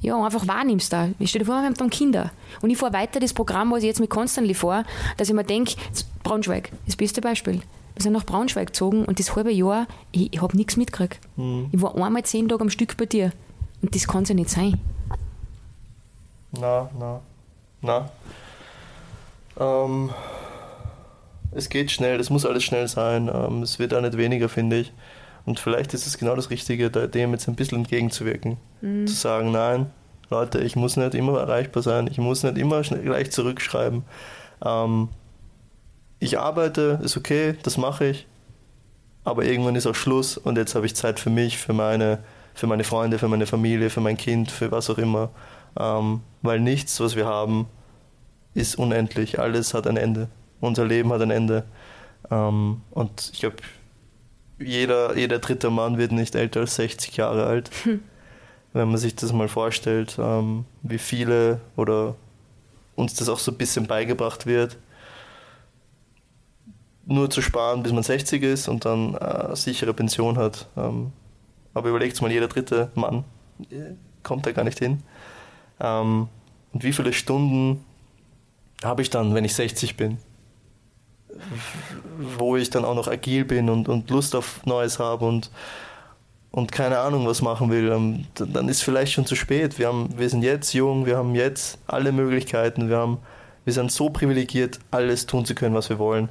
ja, 0.01 0.23
einfach 0.23 0.47
wahrnimmst 0.47 0.93
da. 0.93 1.09
Ich 1.17 1.29
stelle 1.29 1.43
dir 1.43 1.51
vor, 1.51 1.61
wir 1.61 1.65
haben 1.65 1.73
dann 1.73 1.89
Kinder. 1.89 2.31
Und 2.61 2.69
ich 2.69 2.77
fahre 2.77 2.93
weiter 2.93 3.19
das 3.19 3.33
Programm, 3.33 3.71
was 3.71 3.79
ich 3.79 3.85
jetzt 3.85 3.99
mit 3.99 4.09
Constantly 4.09 4.53
vor, 4.53 4.83
dass 5.17 5.29
ich 5.29 5.33
mir 5.33 5.43
denke, 5.43 5.73
Braunschweig, 6.23 6.71
das 6.85 6.95
beste 6.95 7.19
Beispiel. 7.19 7.61
Wir 7.99 8.03
sind 8.03 8.13
nach 8.13 8.25
Braunschweig 8.25 8.67
gezogen 8.67 9.03
und 9.03 9.19
das 9.19 9.35
halbe 9.35 9.51
Jahr, 9.51 9.85
ich, 10.13 10.33
ich 10.33 10.41
habe 10.41 10.55
nichts 10.55 10.77
mitgekriegt. 10.77 11.19
Mhm. 11.35 11.67
Ich 11.73 11.81
war 11.81 11.95
einmal 11.95 12.23
zehn 12.23 12.47
Tage 12.47 12.61
am 12.61 12.69
Stück 12.69 12.95
bei 12.95 13.05
dir. 13.05 13.33
Und 13.81 13.93
das 13.93 14.07
kann 14.07 14.23
es 14.23 14.29
ja 14.29 14.35
nicht 14.35 14.49
sein. 14.49 14.79
Na, 16.53 16.89
na, 16.97 17.19
na. 17.81 18.09
Ähm, 19.59 20.11
es 21.51 21.67
geht 21.67 21.91
schnell, 21.91 22.21
es 22.21 22.29
muss 22.29 22.45
alles 22.45 22.63
schnell 22.63 22.87
sein. 22.87 23.29
Ähm, 23.33 23.63
es 23.63 23.79
wird 23.79 23.93
auch 23.93 23.99
nicht 23.99 24.15
weniger, 24.15 24.47
finde 24.47 24.77
ich. 24.77 24.93
Und 25.45 25.59
vielleicht 25.59 25.93
ist 25.93 26.07
es 26.07 26.17
genau 26.17 26.37
das 26.37 26.51
Richtige, 26.51 26.89
dem 26.89 27.31
jetzt 27.31 27.49
ein 27.49 27.55
bisschen 27.55 27.79
entgegenzuwirken. 27.79 28.55
Mhm. 28.79 29.07
Zu 29.07 29.13
sagen, 29.13 29.51
nein, 29.51 29.87
Leute, 30.29 30.59
ich 30.61 30.77
muss 30.77 30.95
nicht 30.95 31.15
immer 31.15 31.37
erreichbar 31.37 31.83
sein, 31.83 32.07
ich 32.07 32.17
muss 32.17 32.43
nicht 32.43 32.57
immer 32.57 32.81
gleich 32.81 33.31
zurückschreiben. 33.31 34.03
Ähm, 34.63 35.09
ich 36.19 36.37
arbeite, 36.37 36.99
ist 37.01 37.17
okay, 37.17 37.55
das 37.63 37.77
mache 37.77 38.05
ich, 38.05 38.27
aber 39.23 39.45
irgendwann 39.45 39.75
ist 39.75 39.87
auch 39.87 39.95
Schluss 39.95 40.37
und 40.37 40.57
jetzt 40.57 40.75
habe 40.75 40.85
ich 40.85 40.95
Zeit 40.95 41.19
für 41.19 41.29
mich, 41.29 41.57
für 41.57 41.73
meine, 41.73 42.19
für 42.53 42.67
meine 42.67 42.83
Freunde, 42.83 43.19
für 43.19 43.27
meine 43.27 43.45
Familie, 43.45 43.89
für 43.89 44.01
mein 44.01 44.17
Kind, 44.17 44.51
für 44.51 44.71
was 44.71 44.89
auch 44.89 44.97
immer. 44.97 45.29
Ähm, 45.77 46.21
weil 46.41 46.59
nichts, 46.59 46.99
was 46.99 47.15
wir 47.15 47.25
haben, 47.25 47.67
ist 48.53 48.75
unendlich. 48.77 49.39
Alles 49.39 49.73
hat 49.73 49.87
ein 49.87 49.97
Ende. 49.97 50.27
Unser 50.59 50.85
Leben 50.85 51.11
hat 51.13 51.21
ein 51.21 51.31
Ende. 51.31 51.63
Ähm, 52.31 52.81
und 52.91 53.29
ich 53.33 53.39
glaube, 53.39 53.57
jeder, 54.59 55.15
jeder 55.17 55.39
dritte 55.39 55.69
Mann 55.69 55.97
wird 55.97 56.11
nicht 56.11 56.35
älter 56.35 56.61
als 56.61 56.75
60 56.75 57.15
Jahre 57.17 57.45
alt. 57.45 57.71
Hm. 57.83 58.01
wenn 58.73 58.89
man 58.89 58.97
sich 58.97 59.15
das 59.15 59.33
mal 59.33 59.47
vorstellt, 59.47 60.17
ähm, 60.19 60.65
wie 60.83 60.99
viele 60.99 61.59
oder 61.75 62.15
uns 62.95 63.15
das 63.15 63.29
auch 63.29 63.39
so 63.39 63.51
ein 63.51 63.57
bisschen 63.57 63.87
beigebracht 63.87 64.45
wird, 64.45 64.77
nur 67.09 67.29
zu 67.29 67.41
sparen, 67.41 67.83
bis 67.83 67.91
man 67.91 68.03
60 68.03 68.43
ist 68.43 68.67
und 68.67 68.85
dann 68.85 69.17
eine 69.17 69.55
sichere 69.55 69.93
Pension 69.93 70.37
hat. 70.37 70.67
Ähm, 70.77 71.11
aber 71.73 71.89
überlegt 71.89 72.21
mal, 72.21 72.31
jeder 72.31 72.47
dritte 72.47 72.91
Mann 72.95 73.23
äh, 73.71 73.93
kommt 74.23 74.45
da 74.45 74.51
gar 74.51 74.63
nicht 74.63 74.79
hin. 74.79 75.01
Ähm, 75.79 76.27
und 76.71 76.83
wie 76.83 76.93
viele 76.93 77.13
Stunden 77.13 77.83
habe 78.83 79.01
ich 79.01 79.09
dann, 79.09 79.33
wenn 79.33 79.43
ich 79.43 79.55
60 79.55 79.97
bin? 79.97 80.17
Wo 82.37 82.55
ich 82.55 82.69
dann 82.69 82.85
auch 82.85 82.95
noch 82.95 83.07
agil 83.07 83.45
bin 83.45 83.69
und, 83.69 83.89
und 83.89 84.09
Lust 84.09 84.35
auf 84.35 84.65
Neues 84.65 84.99
habe 84.99 85.25
und, 85.25 85.49
und 86.51 86.71
keine 86.71 86.99
Ahnung, 86.99 87.25
was 87.25 87.41
machen 87.41 87.71
will, 87.71 87.91
ähm, 87.91 88.25
dann 88.35 88.69
ist 88.69 88.83
vielleicht 88.83 89.13
schon 89.13 89.25
zu 89.25 89.35
spät. 89.35 89.79
Wir, 89.79 89.87
haben, 89.87 90.09
wir 90.17 90.29
sind 90.29 90.43
jetzt 90.43 90.73
jung, 90.73 91.05
wir 91.07 91.17
haben 91.17 91.33
jetzt 91.33 91.79
alle 91.87 92.11
Möglichkeiten, 92.11 92.89
wir, 92.89 92.97
haben, 92.97 93.17
wir 93.65 93.73
sind 93.73 93.91
so 93.91 94.09
privilegiert, 94.09 94.79
alles 94.91 95.25
tun 95.25 95.45
zu 95.45 95.55
können, 95.55 95.73
was 95.73 95.89
wir 95.89 95.97
wollen. 95.97 96.29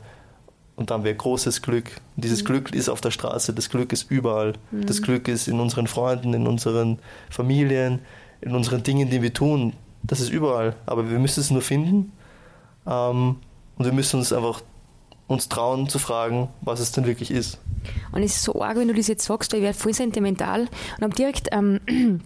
Und 0.79 0.91
dann 0.91 0.99
haben 0.99 1.05
wir 1.05 1.15
großes 1.15 1.61
Glück. 1.61 1.91
Und 2.15 2.25
dieses 2.25 2.43
mhm. 2.43 2.47
Glück 2.47 2.73
ist 2.73 2.89
auf 2.89 3.01
der 3.01 3.11
Straße, 3.11 3.53
das 3.53 3.69
Glück 3.69 3.93
ist 3.93 4.13
überall. 4.13 4.53
Mhm. 4.71 4.87
Das 4.87 5.03
Glück 5.03 5.27
ist 5.27 5.49
in 5.49 5.59
unseren 5.59 5.89
Freunden, 5.89 6.35
in 6.35 6.47
unseren 6.47 7.01
Familien, 7.31 7.99
in 8.41 8.55
unseren 8.55 8.85
Dingen, 8.85 9.11
die 9.11 9.21
wir 9.21 9.35
tun. 9.35 9.73
Das 10.05 10.21
ist 10.21 10.31
überall. 10.31 10.77
Aber 10.87 11.11
wir 11.11 11.19
müssen 11.19 11.41
es 11.41 11.51
nur 11.51 11.63
finden. 11.63 12.13
Ähm, 12.87 13.39
und 13.77 13.85
wir 13.85 13.93
müssen 13.93 14.21
uns 14.21 14.33
einfach 14.33 14.63
uns 15.27 15.49
trauen 15.49 15.89
zu 15.89 15.99
fragen, 15.99 16.49
was 16.61 16.79
es 16.79 16.93
denn 16.93 17.07
wirklich 17.07 17.33
ist. 17.33 17.59
Und 18.13 18.23
es 18.23 18.37
ist 18.37 18.45
so 18.45 18.63
arg, 18.63 18.77
wenn 18.77 18.87
du 18.87 18.95
das 18.95 19.09
jetzt 19.09 19.25
sagst, 19.25 19.53
weil 19.53 19.59
ich 19.59 19.65
werde 19.65 19.79
voll 19.79 19.95
sentimental 19.95 20.61
und 20.61 21.03
habe 21.03 21.15
direkt 21.15 21.49
ähm, 21.51 21.81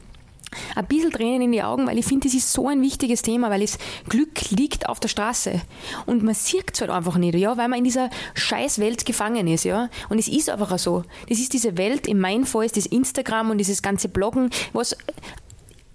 ein 0.75 0.87
bisschen 0.87 1.11
Tränen 1.11 1.43
in 1.43 1.53
die 1.53 1.63
Augen, 1.63 1.87
weil 1.87 1.99
ich 1.99 2.07
finde, 2.07 2.29
das 2.29 2.35
ist 2.35 2.53
so 2.53 2.69
ein 2.69 2.83
wichtiges 2.83 3.23
Thema, 3.23 3.51
weil 3.51 3.61
das 3.61 3.79
Glück 4.09 4.51
liegt 4.51 4.89
auf 4.89 5.01
der 5.01 5.09
Straße 5.09 5.61
und 6.07 6.23
man 6.23 6.35
sieht 6.35 6.71
es 6.73 6.81
halt 6.81 6.91
einfach 6.91 7.17
nicht, 7.17 7.35
ja, 7.35 7.57
weil 7.57 7.69
man 7.69 7.79
in 7.79 7.85
dieser 7.85 8.11
scheiß 8.35 8.79
Welt 8.79 9.05
gefangen 9.05 9.47
ist, 9.47 9.65
ja, 9.65 9.89
und 10.09 10.19
es 10.19 10.29
ist 10.29 10.51
einfach 10.51 10.79
so. 10.79 11.05
Das 11.29 11.39
ist 11.39 11.53
diese 11.53 11.77
Welt, 11.77 12.07
in 12.07 12.19
meinem 12.19 12.45
Fall 12.45 12.65
ist 12.65 12.77
das 12.77 12.87
Instagram 12.87 13.51
und 13.51 13.59
dieses 13.59 13.83
ganze 13.83 14.09
Bloggen, 14.09 14.51
was, 14.73 14.97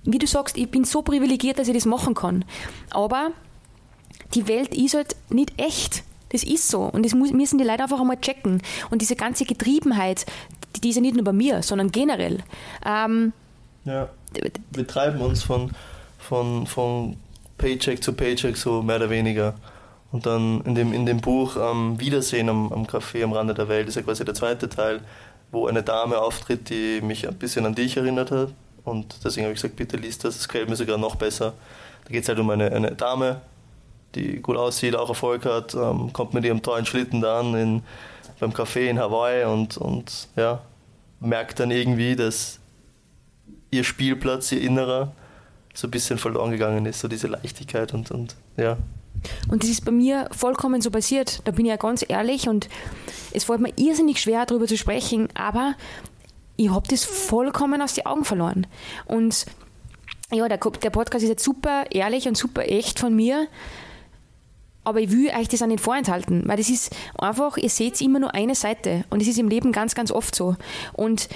wie 0.04 0.20
du 0.20 0.28
sagst, 0.28 0.58
ich 0.58 0.70
bin 0.70 0.84
so 0.84 1.02
privilegiert, 1.02 1.60
dass 1.60 1.68
ich 1.68 1.74
das 1.74 1.86
machen 1.86 2.14
kann, 2.14 2.46
aber 2.90 3.32
die 4.34 4.48
Welt 4.48 4.76
ist 4.76 4.94
halt 4.94 5.16
nicht 5.30 5.54
echt. 5.58 6.04
Das 6.30 6.44
ist 6.44 6.68
so. 6.68 6.82
Und 6.82 7.06
das 7.06 7.14
müssen 7.14 7.58
die 7.58 7.64
Leute 7.64 7.84
einfach 7.84 8.02
einmal 8.02 8.20
checken. 8.20 8.62
Und 8.90 9.02
diese 9.02 9.16
ganze 9.16 9.46
Getriebenheit, 9.46 10.26
die 10.84 10.90
ist 10.90 10.96
ja 10.96 11.02
nicht 11.02 11.16
nur 11.16 11.24
bei 11.24 11.32
mir, 11.32 11.64
sondern 11.64 11.90
generell. 11.90 12.44
Ähm, 12.86 13.32
ja 13.86 14.10
wir 14.72 14.88
treiben 14.88 15.22
uns 15.22 15.44
von, 15.44 15.72
von, 16.18 16.68
von 16.68 17.18
Paycheck 17.58 18.04
zu 18.04 18.14
Paycheck 18.14 18.58
so 18.58 18.82
mehr 18.82 18.98
oder 18.98 19.10
weniger. 19.10 19.56
Und 20.12 20.26
dann 20.26 20.62
in 20.62 20.76
dem, 20.76 20.94
in 20.94 21.06
dem 21.06 21.20
Buch 21.20 21.58
ähm, 21.60 22.00
Wiedersehen 22.00 22.50
am, 22.50 22.72
am 22.72 22.86
Café 22.86 23.24
am 23.24 23.34
Rande 23.34 23.54
der 23.54 23.68
Welt 23.68 23.88
ist 23.88 23.96
ja 23.96 24.02
quasi 24.02 24.24
der 24.24 24.34
zweite 24.34 24.70
Teil, 24.70 25.02
wo 25.52 25.68
eine 25.68 25.84
Dame 25.84 26.20
auftritt, 26.20 26.70
die 26.70 27.02
mich 27.02 27.28
ein 27.28 27.36
bisschen 27.36 27.66
an 27.66 27.76
dich 27.76 27.98
erinnert 27.98 28.32
hat. 28.32 28.50
Und 28.84 29.18
deswegen 29.24 29.46
habe 29.46 29.54
ich 29.54 29.62
gesagt, 29.62 29.76
bitte 29.76 29.98
liest 29.98 30.24
das, 30.24 30.38
es 30.38 30.48
gefällt 30.48 30.70
mir 30.70 30.76
sogar 30.76 30.98
noch 30.98 31.16
besser. 31.16 31.54
Da 32.06 32.12
geht 32.12 32.24
es 32.24 32.30
halt 32.30 32.40
um 32.40 32.50
eine, 32.50 32.72
eine 32.72 32.94
Dame, 32.94 33.42
die 34.16 34.42
gut 34.42 34.56
aussieht, 34.56 34.96
auch 34.96 35.10
Erfolg 35.10 35.46
hat, 35.46 35.76
ähm, 35.76 36.14
kommt 36.14 36.34
mit 36.34 36.46
ihrem 36.46 36.62
tollen 36.62 36.86
Schlitten 36.86 37.20
da 37.20 37.42
an 37.42 37.54
in, 37.56 37.84
beim 38.40 38.52
Café 38.52 38.90
in 38.90 39.00
Hawaii 39.00 39.44
und, 39.44 39.78
und 39.78 40.30
ja, 40.38 40.62
merkt 41.20 41.60
dann 41.60 41.72
irgendwie, 41.72 42.16
dass 42.16 42.60
ihr 43.72 43.84
Spielplatz, 43.84 44.52
ihr 44.52 44.62
Innerer 44.62 45.14
so 45.74 45.88
ein 45.88 45.92
bisschen 45.92 46.18
verloren 46.18 46.52
gegangen 46.52 46.86
ist, 46.86 47.00
so 47.00 47.08
diese 47.08 47.28
Leichtigkeit 47.28 47.94
und, 47.94 48.12
und 48.12 48.36
ja. 48.58 48.78
Und 49.50 49.64
das 49.64 49.70
ist 49.70 49.86
bei 49.86 49.92
mir 49.92 50.30
vollkommen 50.32 50.82
so 50.82 50.92
passiert. 50.92 51.42
Da 51.46 51.52
bin 51.52 51.66
ich 51.66 51.70
ja 51.70 51.78
ganz 51.78 52.06
ehrlich 52.08 52.48
und 52.48 52.70
es 53.32 53.46
fällt 53.46 53.62
mir 53.62 53.74
irrsinnig 53.76 54.22
schwer, 54.22 54.46
darüber 54.46 54.68
zu 54.68 54.78
sprechen, 54.78 55.30
aber 55.34 55.76
ich 56.56 56.70
habe 56.70 56.88
das 56.88 57.04
vollkommen 57.04 57.82
aus 57.82 57.94
den 57.94 58.06
Augen 58.06 58.26
verloren. 58.26 58.68
Und 59.06 59.46
ja, 60.32 60.48
der, 60.48 60.58
der 60.58 60.90
Podcast 60.90 61.24
ist 61.24 61.30
jetzt 61.30 61.44
super 61.44 61.86
ehrlich 61.92 62.28
und 62.28 62.36
super 62.36 62.64
echt 62.68 63.00
von 63.00 63.16
mir, 63.16 63.48
aber 64.84 65.02
ich 65.02 65.12
will 65.12 65.30
euch 65.30 65.48
das 65.50 65.62
auch 65.62 65.68
nicht 65.68 65.84
vorenthalten, 65.84 66.48
weil 66.48 66.58
das 66.58 66.70
ist 66.70 66.96
einfach, 67.18 67.58
ihr 67.58 67.70
seht 67.70 68.00
immer 68.02 68.20
nur 68.20 68.34
eine 68.34 68.56
Seite 68.56 69.04
und 69.10 69.22
es 69.22 69.28
ist 69.28 69.38
im 69.38 69.50
Leben 69.50 69.72
ganz, 69.72 69.96
ganz 69.96 70.12
oft 70.12 70.34
so. 70.34 70.56
Und 70.94 71.30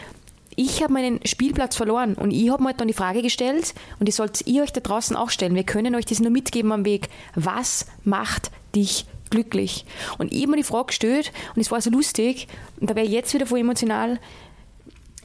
ich 0.56 0.84
habe 0.84 0.94
meinen 0.94 1.20
Spielplatz 1.26 1.76
verloren 1.76 2.16
und 2.16 2.32
ich 2.32 2.50
habe 2.50 2.64
mir 2.64 2.74
dann 2.74 2.88
die 2.88 2.94
Frage 2.94 3.22
gestellt 3.22 3.74
und 4.00 4.08
die 4.08 4.12
sollt 4.12 4.46
ihr 4.48 4.64
euch 4.64 4.74
da 4.74 4.82
draußen 4.82 5.16
auch 5.16 5.30
stellen. 5.30 5.56
Wir 5.56 5.64
können 5.64 5.96
euch 5.96 6.06
das 6.06 6.20
nur 6.20 6.32
mitgeben 6.32 6.72
am 6.72 6.86
Weg. 6.86 7.10
Was 7.36 7.86
macht 8.04 8.52
dich 8.76 9.06
glücklich? 9.30 9.86
Und 10.18 10.34
ich 10.34 10.42
habe 10.42 10.52
mir 10.52 10.58
die 10.58 10.64
Frage 10.64 10.88
gestellt 10.88 11.32
und 11.56 11.62
es 11.62 11.72
war 11.72 11.82
so 11.82 11.90
lustig 11.90 12.48
und 12.80 12.90
da 12.90 12.96
wäre 12.96 13.06
ich 13.06 13.12
jetzt 13.12 13.34
wieder 13.34 13.46
voll 13.46 13.60
emotional. 13.60 14.20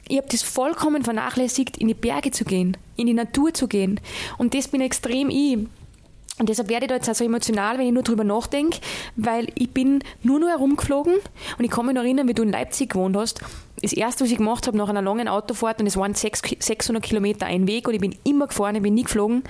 Ich 0.07 0.17
habe 0.17 0.27
das 0.31 0.41
vollkommen 0.41 1.03
vernachlässigt, 1.03 1.77
in 1.77 1.89
die 1.89 1.93
Berge 1.93 2.31
zu 2.31 2.45
gehen, 2.45 2.77
in 2.95 3.07
die 3.07 3.13
Natur 3.13 3.53
zu 3.53 3.67
gehen. 3.67 3.99
Und 4.37 4.53
das 4.53 4.69
bin 4.69 4.79
extrem 4.79 5.29
ich. 5.29 5.57
Und 6.39 6.49
deshalb 6.49 6.69
werde 6.69 6.85
ich 6.85 6.89
da 6.89 6.95
jetzt 6.95 7.09
auch 7.09 7.15
so 7.15 7.25
emotional, 7.25 7.77
wenn 7.77 7.87
ich 7.87 7.93
nur 7.93 8.03
drüber 8.03 8.23
nachdenke, 8.23 8.79
weil 9.15 9.47
ich 9.55 9.71
bin 9.71 10.03
nur 10.23 10.39
noch 10.39 10.47
herumgeflogen 10.47 11.15
und 11.57 11.65
ich 11.65 11.71
kann 11.71 11.85
mich 11.85 11.95
noch 11.95 12.03
erinnern, 12.03 12.27
wie 12.27 12.33
du 12.33 12.43
in 12.43 12.51
Leipzig 12.51 12.91
gewohnt 12.91 13.17
hast. 13.17 13.41
Das 13.81 13.93
erste, 13.93 14.23
was 14.23 14.31
ich 14.31 14.37
gemacht 14.37 14.65
habe 14.65 14.75
nach 14.75 14.89
einer 14.89 15.03
langen 15.03 15.27
Autofahrt, 15.27 15.79
und 15.79 15.87
es 15.87 15.97
waren 15.97 16.15
600 16.15 17.03
Kilometer 17.03 17.45
ein 17.45 17.67
Weg 17.67 17.87
und 17.87 17.93
ich 17.93 18.01
bin 18.01 18.15
immer 18.23 18.47
gefahren, 18.47 18.75
ich 18.75 18.81
bin 18.81 18.95
nie 18.95 19.03
geflogen, 19.03 19.43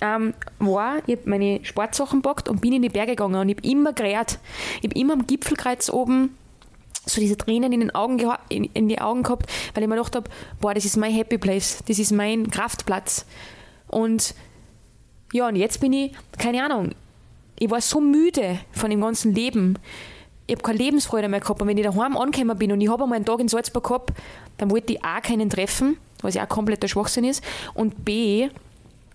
ähm, 0.00 0.32
war, 0.58 0.96
ich 1.06 1.18
habe 1.18 1.28
meine 1.28 1.60
Sportsachen 1.62 2.22
gepackt 2.22 2.48
und 2.48 2.62
bin 2.62 2.72
in 2.72 2.82
die 2.82 2.88
Berge 2.88 3.12
gegangen 3.12 3.34
und 3.34 3.48
ich 3.50 3.56
habe 3.56 3.68
immer 3.68 3.92
gerät. 3.92 4.38
Ich 4.80 4.88
habe 4.88 4.98
immer 4.98 5.12
am 5.12 5.26
Gipfelkreuz 5.26 5.90
oben 5.90 6.36
so 7.06 7.20
diese 7.20 7.36
Tränen 7.36 7.72
in 7.72 7.80
den 7.80 7.94
Augen 7.94 8.20
in, 8.48 8.64
in 8.64 8.88
die 8.88 9.00
Augen 9.00 9.22
gehabt, 9.22 9.50
weil 9.74 9.82
ich 9.82 9.88
mir 9.88 9.96
gedacht 9.96 10.16
habe, 10.16 10.30
boah, 10.60 10.74
das 10.74 10.84
ist 10.84 10.96
mein 10.96 11.12
Happy 11.12 11.38
Place, 11.38 11.82
das 11.86 11.98
ist 11.98 12.12
mein 12.12 12.50
Kraftplatz. 12.50 13.26
Und 13.88 14.34
ja, 15.32 15.48
und 15.48 15.56
jetzt 15.56 15.80
bin 15.80 15.92
ich, 15.92 16.12
keine 16.38 16.64
Ahnung, 16.64 16.94
ich 17.58 17.70
war 17.70 17.80
so 17.80 18.00
müde 18.00 18.58
von 18.72 18.90
dem 18.90 19.00
ganzen 19.00 19.34
Leben. 19.34 19.78
Ich 20.50 20.56
habe 20.56 20.64
keine 20.64 20.78
Lebensfreude 20.78 21.28
mehr 21.28 21.38
gehabt. 21.38 21.62
Und 21.62 21.68
wenn 21.68 21.78
ich 21.78 21.84
daheim 21.84 22.16
angekommen 22.16 22.58
bin 22.58 22.72
und 22.72 22.80
ich 22.80 22.88
habe 22.88 23.04
einmal 23.04 23.14
einen 23.14 23.24
Tag 23.24 23.38
in 23.38 23.46
Salzburg 23.46 23.84
gehabt, 23.84 24.10
dann 24.58 24.68
wollte 24.72 24.94
ich 24.94 25.04
A, 25.04 25.20
keinen 25.20 25.48
treffen, 25.48 25.96
was 26.22 26.34
ja 26.34 26.42
auch 26.42 26.48
kompletter 26.48 26.88
Schwachsinn 26.88 27.22
ist. 27.22 27.40
Und 27.72 28.04
B, 28.04 28.48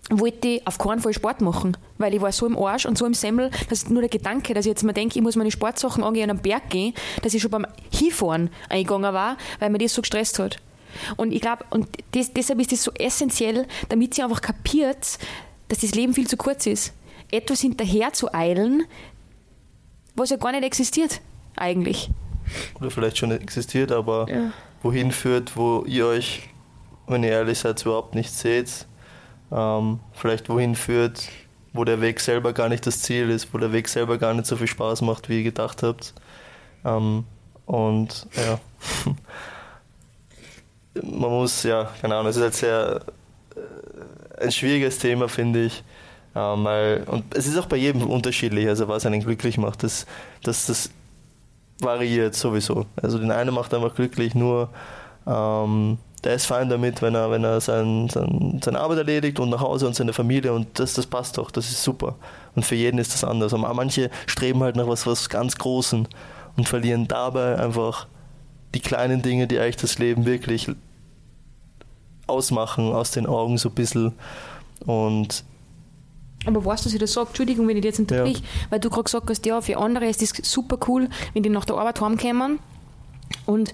wollte 0.08 0.48
ich 0.48 0.66
auf 0.66 0.78
keinen 0.78 1.00
Fall 1.00 1.12
Sport 1.12 1.42
machen, 1.42 1.76
weil 1.98 2.14
ich 2.14 2.22
war 2.22 2.32
so 2.32 2.46
im 2.46 2.56
Arsch 2.56 2.86
und 2.86 2.96
so 2.96 3.04
im 3.04 3.12
Semmel, 3.12 3.50
dass 3.68 3.90
nur 3.90 4.00
der 4.00 4.08
Gedanke, 4.08 4.54
dass 4.54 4.64
ich 4.64 4.70
jetzt 4.70 4.82
mal 4.82 4.94
denke, 4.94 5.18
ich 5.18 5.22
muss 5.22 5.36
meine 5.36 5.50
Sportsachen 5.50 6.02
angehen 6.02 6.30
und 6.30 6.38
am 6.38 6.42
Berg 6.42 6.70
gehen, 6.70 6.94
dass 7.20 7.34
ich 7.34 7.42
schon 7.42 7.50
beim 7.50 7.66
Hinfahren 7.92 8.48
eingegangen 8.70 9.12
war, 9.12 9.36
weil 9.58 9.68
mir 9.68 9.78
das 9.78 9.92
so 9.92 10.00
gestresst 10.00 10.38
hat. 10.38 10.56
Und 11.16 11.32
ich 11.32 11.42
glaube, 11.42 11.66
und 11.68 11.86
das, 12.12 12.32
deshalb 12.32 12.60
ist 12.60 12.72
das 12.72 12.82
so 12.82 12.92
essentiell, 12.92 13.66
damit 13.90 14.14
sie 14.14 14.22
einfach 14.22 14.40
kapiert, 14.40 15.18
dass 15.68 15.80
das 15.80 15.94
Leben 15.94 16.14
viel 16.14 16.28
zu 16.28 16.38
kurz 16.38 16.66
ist. 16.66 16.94
Etwas 17.30 17.60
hinterher 17.60 18.14
zu 18.14 18.32
eilen, 18.32 18.84
was 20.16 20.30
ja 20.30 20.36
gar 20.36 20.52
nicht 20.52 20.64
existiert, 20.64 21.20
eigentlich. 21.56 22.10
Oder 22.80 22.90
vielleicht 22.90 23.18
schon 23.18 23.30
existiert, 23.30 23.92
aber 23.92 24.26
ja. 24.28 24.52
wohin 24.82 25.12
führt, 25.12 25.56
wo 25.56 25.84
ihr 25.86 26.06
euch, 26.06 26.48
wenn 27.06 27.22
ihr 27.22 27.30
ehrlich 27.30 27.58
seid, 27.58 27.82
überhaupt 27.84 28.14
nicht 28.14 28.32
seht. 28.32 28.86
Ähm, 29.52 30.00
vielleicht 30.12 30.48
wohin 30.48 30.74
führt, 30.74 31.28
wo 31.72 31.84
der 31.84 32.00
Weg 32.00 32.20
selber 32.20 32.52
gar 32.52 32.68
nicht 32.68 32.86
das 32.86 33.02
Ziel 33.02 33.30
ist, 33.30 33.52
wo 33.52 33.58
der 33.58 33.72
Weg 33.72 33.88
selber 33.88 34.18
gar 34.18 34.34
nicht 34.34 34.46
so 34.46 34.56
viel 34.56 34.66
Spaß 34.66 35.02
macht, 35.02 35.28
wie 35.28 35.38
ihr 35.38 35.44
gedacht 35.44 35.82
habt. 35.82 36.14
Ähm, 36.84 37.24
und 37.66 38.26
ja, 38.36 38.60
man 41.02 41.30
muss, 41.30 41.62
ja, 41.62 41.90
keine 42.00 42.14
Ahnung, 42.14 42.30
es 42.30 42.36
ist 42.36 42.42
halt 42.42 42.54
sehr 42.54 43.00
ein 44.38 44.52
schwieriges 44.52 44.98
Thema, 44.98 45.28
finde 45.28 45.64
ich. 45.64 45.82
Ähm, 46.36 46.64
weil, 46.64 47.04
und 47.06 47.24
es 47.34 47.46
ist 47.46 47.56
auch 47.56 47.64
bei 47.64 47.78
jedem 47.78 48.02
unterschiedlich, 48.02 48.68
also 48.68 48.86
was 48.88 49.06
einen 49.06 49.22
glücklich 49.22 49.56
macht. 49.56 49.82
Das, 49.82 50.04
das, 50.42 50.66
das 50.66 50.90
variiert 51.80 52.34
sowieso. 52.34 52.84
Also 53.00 53.18
den 53.18 53.30
einen 53.30 53.54
macht 53.54 53.72
einfach 53.72 53.94
glücklich, 53.94 54.34
nur 54.34 54.68
ähm, 55.26 55.96
der 56.24 56.34
ist 56.34 56.44
fein 56.44 56.68
damit, 56.68 57.00
wenn 57.00 57.14
er, 57.14 57.30
wenn 57.30 57.42
er 57.42 57.60
sein, 57.62 58.10
sein, 58.10 58.60
seine 58.62 58.80
Arbeit 58.80 58.98
erledigt 58.98 59.40
und 59.40 59.48
nach 59.48 59.60
Hause 59.60 59.86
und 59.86 59.94
seine 59.94 60.12
Familie 60.12 60.52
und 60.52 60.78
das, 60.78 60.92
das 60.92 61.06
passt 61.06 61.38
doch, 61.38 61.50
das 61.50 61.70
ist 61.70 61.82
super. 61.82 62.16
Und 62.54 62.66
für 62.66 62.74
jeden 62.74 62.98
ist 62.98 63.14
das 63.14 63.24
anders. 63.24 63.54
Aber 63.54 63.72
manche 63.72 64.10
streben 64.26 64.62
halt 64.62 64.76
nach 64.76 64.88
was, 64.88 65.06
was 65.06 65.30
ganz 65.30 65.56
Großen 65.56 66.06
und 66.58 66.68
verlieren 66.68 67.08
dabei 67.08 67.58
einfach 67.58 68.08
die 68.74 68.80
kleinen 68.80 69.22
Dinge, 69.22 69.46
die 69.46 69.58
eigentlich 69.58 69.76
das 69.76 69.98
Leben 69.98 70.26
wirklich 70.26 70.68
ausmachen 72.26 72.92
aus 72.92 73.10
den 73.10 73.26
Augen 73.26 73.56
so 73.56 73.70
ein 73.70 73.74
bisschen. 73.74 74.12
Und 74.84 75.44
aber 76.46 76.64
weißt 76.64 76.84
du, 76.84 76.88
was 76.88 76.94
ich 76.94 77.00
das 77.00 77.12
sage? 77.12 77.28
Entschuldigung, 77.28 77.68
wenn 77.68 77.76
ich 77.76 77.84
jetzt 77.84 77.98
unterbrich, 77.98 78.38
ja. 78.38 78.44
weil 78.70 78.80
du 78.80 78.88
gerade 78.90 79.04
gesagt 79.04 79.28
hast, 79.28 79.44
ja, 79.46 79.60
für 79.60 79.76
andere 79.78 80.06
ist 80.06 80.22
das 80.22 80.32
super 80.42 80.78
cool, 80.88 81.08
wenn 81.34 81.42
die 81.42 81.48
nach 81.48 81.64
der 81.64 81.76
Arbeit 81.76 82.00
heimkommen 82.00 82.58
und 83.44 83.72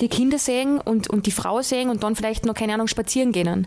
die 0.00 0.08
Kinder 0.08 0.38
sehen 0.38 0.80
und, 0.80 1.08
und 1.10 1.26
die 1.26 1.30
Frau 1.30 1.62
sehen 1.62 1.90
und 1.90 2.02
dann 2.02 2.14
vielleicht 2.14 2.44
noch, 2.44 2.54
keine 2.54 2.74
Ahnung, 2.74 2.86
spazieren 2.86 3.32
gehen. 3.32 3.66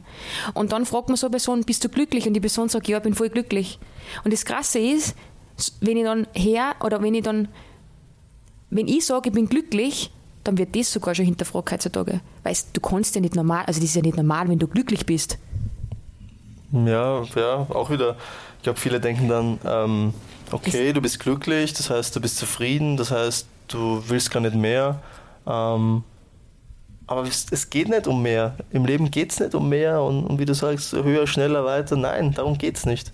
Und 0.54 0.72
dann 0.72 0.86
fragt 0.86 1.10
man 1.10 1.18
so 1.18 1.28
eine 1.28 1.32
Person, 1.32 1.64
bist 1.64 1.84
du 1.84 1.90
glücklich? 1.90 2.28
Und 2.28 2.34
die 2.34 2.40
Person 2.40 2.70
sagt, 2.70 2.88
ja, 2.88 2.98
ich 2.98 3.04
bin 3.04 3.14
voll 3.14 3.30
glücklich. 3.30 3.80
Und 4.24 4.32
das 4.32 4.46
Krasse 4.46 4.80
ist, 4.80 5.16
wenn 5.82 5.98
ich 5.98 6.04
dann 6.04 6.28
her 6.34 6.76
oder 6.84 7.02
wenn 7.02 7.14
ich 7.14 7.24
dann, 7.24 7.48
wenn 8.70 8.88
ich 8.88 9.06
sage, 9.06 9.30
ich 9.30 9.36
bin 9.36 9.48
glücklich, 9.48 10.12
dann 10.44 10.58
wird 10.58 10.76
das 10.76 10.92
sogar 10.92 11.14
schon 11.16 11.26
hinterfragt 11.26 11.72
heutzutage. 11.72 12.22
Weißt 12.44 12.70
du, 12.74 12.82
kannst 12.82 13.16
ja 13.16 13.22
nicht 13.22 13.36
normal, 13.36 13.66
also 13.66 13.80
das 13.80 13.90
ist 13.90 13.96
ja 13.96 14.02
nicht 14.02 14.18
normal, 14.18 14.48
wenn 14.48 14.60
du 14.60 14.68
glücklich 14.68 15.06
bist. 15.06 15.38
Ja, 16.72 17.24
ja, 17.36 17.68
auch 17.70 17.90
wieder. 17.90 18.16
Ich 18.58 18.64
glaube, 18.64 18.80
viele 18.80 19.00
denken 19.00 19.28
dann, 19.28 19.60
ähm, 19.66 20.14
okay, 20.52 20.94
du 20.94 21.02
bist 21.02 21.20
glücklich, 21.20 21.74
das 21.74 21.90
heißt, 21.90 22.16
du 22.16 22.22
bist 22.22 22.38
zufrieden, 22.38 22.96
das 22.96 23.12
heißt, 23.12 23.48
du 23.68 24.04
willst 24.08 24.32
gar 24.32 24.40
nicht 24.40 24.56
mehr. 24.56 25.02
Ähm, 25.46 26.04
aber 27.08 27.24
es, 27.24 27.70
geht 27.70 27.90
nicht 27.90 28.08
um 28.08 28.22
mehr. 28.22 28.56
Im 28.70 28.86
Leben 28.86 29.12
geht 29.12 29.32
es 29.32 29.40
nicht 29.40 29.54
um 29.54 29.68
mehr 29.68 30.02
und, 30.02 30.24
und, 30.24 30.40
wie 30.40 30.46
du 30.46 30.54
sagst, 30.54 30.94
höher, 30.94 31.28
schneller, 31.28 31.66
weiter. 31.66 31.98
Nein, 31.98 32.34
darum 32.34 32.58
geht 32.58 32.78
es 32.78 32.86
nicht. 32.86 33.12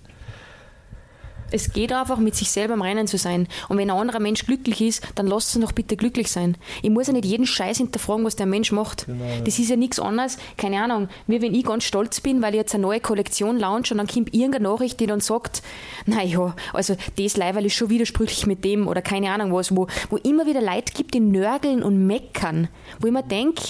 Es 1.52 1.72
geht 1.72 1.92
einfach, 1.94 2.18
mit 2.18 2.36
sich 2.36 2.52
selber 2.52 2.74
im 2.74 2.82
Reinen 2.82 3.08
zu 3.08 3.18
sein. 3.18 3.48
Und 3.70 3.78
wenn 3.78 3.90
ein 3.90 3.98
anderer 3.98 4.20
Mensch 4.20 4.46
glücklich 4.46 4.82
ist, 4.82 5.04
dann 5.16 5.28
lasst 5.28 5.56
ihn 5.56 5.62
doch 5.62 5.72
bitte 5.72 5.96
glücklich 5.96 6.32
sein. 6.32 6.58
Ich 6.82 6.90
muss 6.90 7.08
ja 7.08 7.14
nicht 7.14 7.26
jeden 7.26 7.46
Scheiß 7.46 7.78
hinterfragen, 7.78 8.26
was 8.26 8.36
der 8.36 8.46
Mensch 8.46 8.72
macht. 8.72 9.06
Genau, 9.06 9.24
ja. 9.24 9.42
Das 9.42 9.60
ist 9.60 9.70
ja 9.70 9.76
nichts 9.76 10.00
anderes, 10.00 10.38
keine 10.58 10.82
Ahnung, 10.82 11.10
wie 11.28 11.42
wenn 11.42 11.54
ich 11.54 11.66
ganz 11.66 11.84
stolz 11.84 12.22
bin, 12.22 12.42
weil 12.42 12.54
ich 12.54 12.60
jetzt 12.60 12.74
eine 12.74 12.84
neue 12.84 13.00
Kollektion 13.00 13.60
launch 13.60 13.92
und 13.92 13.98
dann 13.98 14.08
kommt 14.08 14.34
irgendeine 14.34 14.70
Nachricht, 14.70 15.00
die 15.00 15.08
dann 15.08 15.20
sagt, 15.20 15.62
naja, 16.06 16.56
also 16.74 16.96
das 17.18 17.38
Leiberl 17.38 17.66
ist 17.66 17.74
schon 17.74 17.90
widersprüchlich 17.90 18.46
mit 18.46 18.64
dem 18.64 18.88
oder 18.88 19.02
keine 19.02 19.32
Ahnung 19.32 19.54
was, 19.54 19.76
wo, 19.76 19.88
wo 20.10 20.18
immer 20.18 20.46
wieder 20.46 20.62
Leute 20.62 20.94
gibt, 20.94 21.14
die 21.14 21.20
nörgeln 21.20 21.84
und 21.84 22.08
meckern. 22.08 22.68
Wo 23.00 23.08
ich 23.08 23.14
mir 23.14 23.24
denke, 23.24 23.62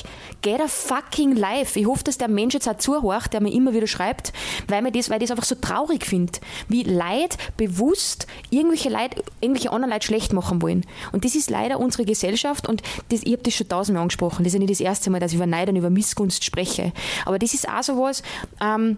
get 0.42 0.60
a 0.62 0.68
fucking 0.68 1.36
life. 1.36 1.80
Ich 1.80 1.86
hoffe, 1.86 2.04
dass 2.04 2.18
der 2.18 2.28
Mensch 2.28 2.54
jetzt 2.54 2.68
auch 2.68 2.78
zuhört, 2.78 3.34
der 3.34 3.42
mir 3.42 3.54
immer 3.54 3.74
wieder 3.74 3.88
schreibt, 3.88 4.34
weil, 4.68 4.82
mir 4.82 4.92
das, 4.92 5.10
weil 5.10 5.22
ich 5.22 5.30
das 5.30 5.32
einfach 5.32 5.48
so 5.48 5.56
traurig 5.56 6.06
finde. 6.06 6.34
Wie 6.68 6.84
Leid 6.84 7.38
bewusst 7.68 8.28
irgendwelche 8.50 8.90
Leute, 8.90 9.24
irgendwelche 9.42 9.72
anderen 9.72 9.94
Leute 9.94 10.06
schlecht 10.06 10.34
machen 10.34 10.62
wollen. 10.62 10.86
Und 11.12 11.26
das 11.26 11.36
ist 11.36 11.50
leider 11.50 11.80
unsere 11.80 12.06
Gesellschaft 12.06 12.68
und 12.68 12.82
das, 13.10 13.24
ich 13.24 13.34
habe 13.34 13.44
das 13.44 13.54
schon 13.54 13.68
tausendmal 13.68 14.04
angesprochen. 14.04 14.44
Das 14.44 14.48
ist 14.48 14.54
ja 14.54 14.60
nicht 14.60 14.72
das 14.72 14.80
erste 14.80 15.10
Mal, 15.10 15.20
dass 15.20 15.32
ich 15.32 15.38
über 15.38 15.48
Neid 15.48 15.70
und 15.70 15.76
über 15.76 15.90
Missgunst 15.90 16.44
spreche. 16.44 16.94
Aber 17.26 17.40
das 17.40 17.54
ist 17.54 17.68
auch 17.68 17.84
so 17.84 17.98
was, 17.98 18.24
ähm, 18.62 18.98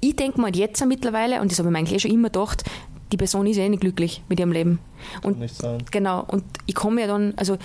ich 0.00 0.16
denke 0.16 0.40
mal 0.40 0.54
jetzt 0.54 0.84
mittlerweile, 0.84 1.40
und 1.40 1.50
das 1.50 1.58
habe 1.58 1.68
ich 1.68 1.72
mir 1.72 1.78
eigentlich 1.78 1.96
eh 1.96 2.00
schon 2.00 2.10
immer 2.10 2.28
gedacht, 2.28 2.64
die 3.12 3.16
Person 3.16 3.46
ist 3.46 3.56
ja 3.56 3.64
eh 3.64 3.68
nicht 3.68 3.80
glücklich 3.80 4.22
mit 4.28 4.40
ihrem 4.40 4.52
Leben. 4.52 4.78
Und 5.22 5.38
nicht 5.38 5.54
sein. 5.54 5.78
genau, 5.90 6.24
und 6.26 6.44
ich 6.66 6.74
komme 6.74 7.02
ja 7.02 7.06
dann, 7.06 7.34
also 7.36 7.58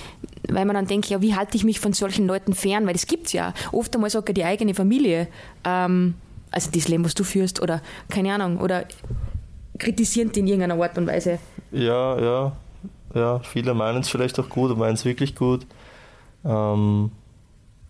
weil 0.48 0.66
man 0.66 0.76
dann 0.76 0.88
denkt, 0.88 1.08
ja, 1.08 1.22
wie 1.22 1.36
halte 1.36 1.58
ich 1.58 1.64
mich 1.64 1.80
von 1.80 1.94
solchen 1.94 2.28
Leuten 2.28 2.54
fern? 2.54 2.86
Weil 2.86 2.94
das 2.94 3.08
gibt 3.08 3.28
es 3.28 3.34
ja. 3.34 3.54
Oft 3.72 3.96
einmal 3.96 4.10
sogar 4.10 4.34
die 4.34 4.44
eigene 4.44 4.74
Familie, 4.74 5.28
ähm, 5.64 6.16
also 6.52 6.70
das 6.72 6.88
Leben, 6.88 7.04
was 7.06 7.14
du 7.14 7.24
führst, 7.24 7.62
oder 7.62 7.82
keine 8.10 8.34
Ahnung, 8.34 8.60
oder 8.60 8.86
kritisieren 9.78 10.32
die 10.32 10.40
in 10.42 10.48
irgendeiner 10.48 10.82
Art 10.82 10.98
und 10.98 11.08
Weise. 11.08 11.40
Ja, 11.72 12.20
ja, 12.20 12.52
ja, 13.14 13.40
viele 13.40 13.74
meinen 13.74 14.02
es 14.02 14.10
vielleicht 14.10 14.40
auch 14.40 14.50
gut 14.50 14.72
und 14.72 14.80
meinen 14.80 14.96
es 14.96 15.06
wirklich 15.06 15.36
gut. 15.36 15.66
Ähm, 16.46 17.12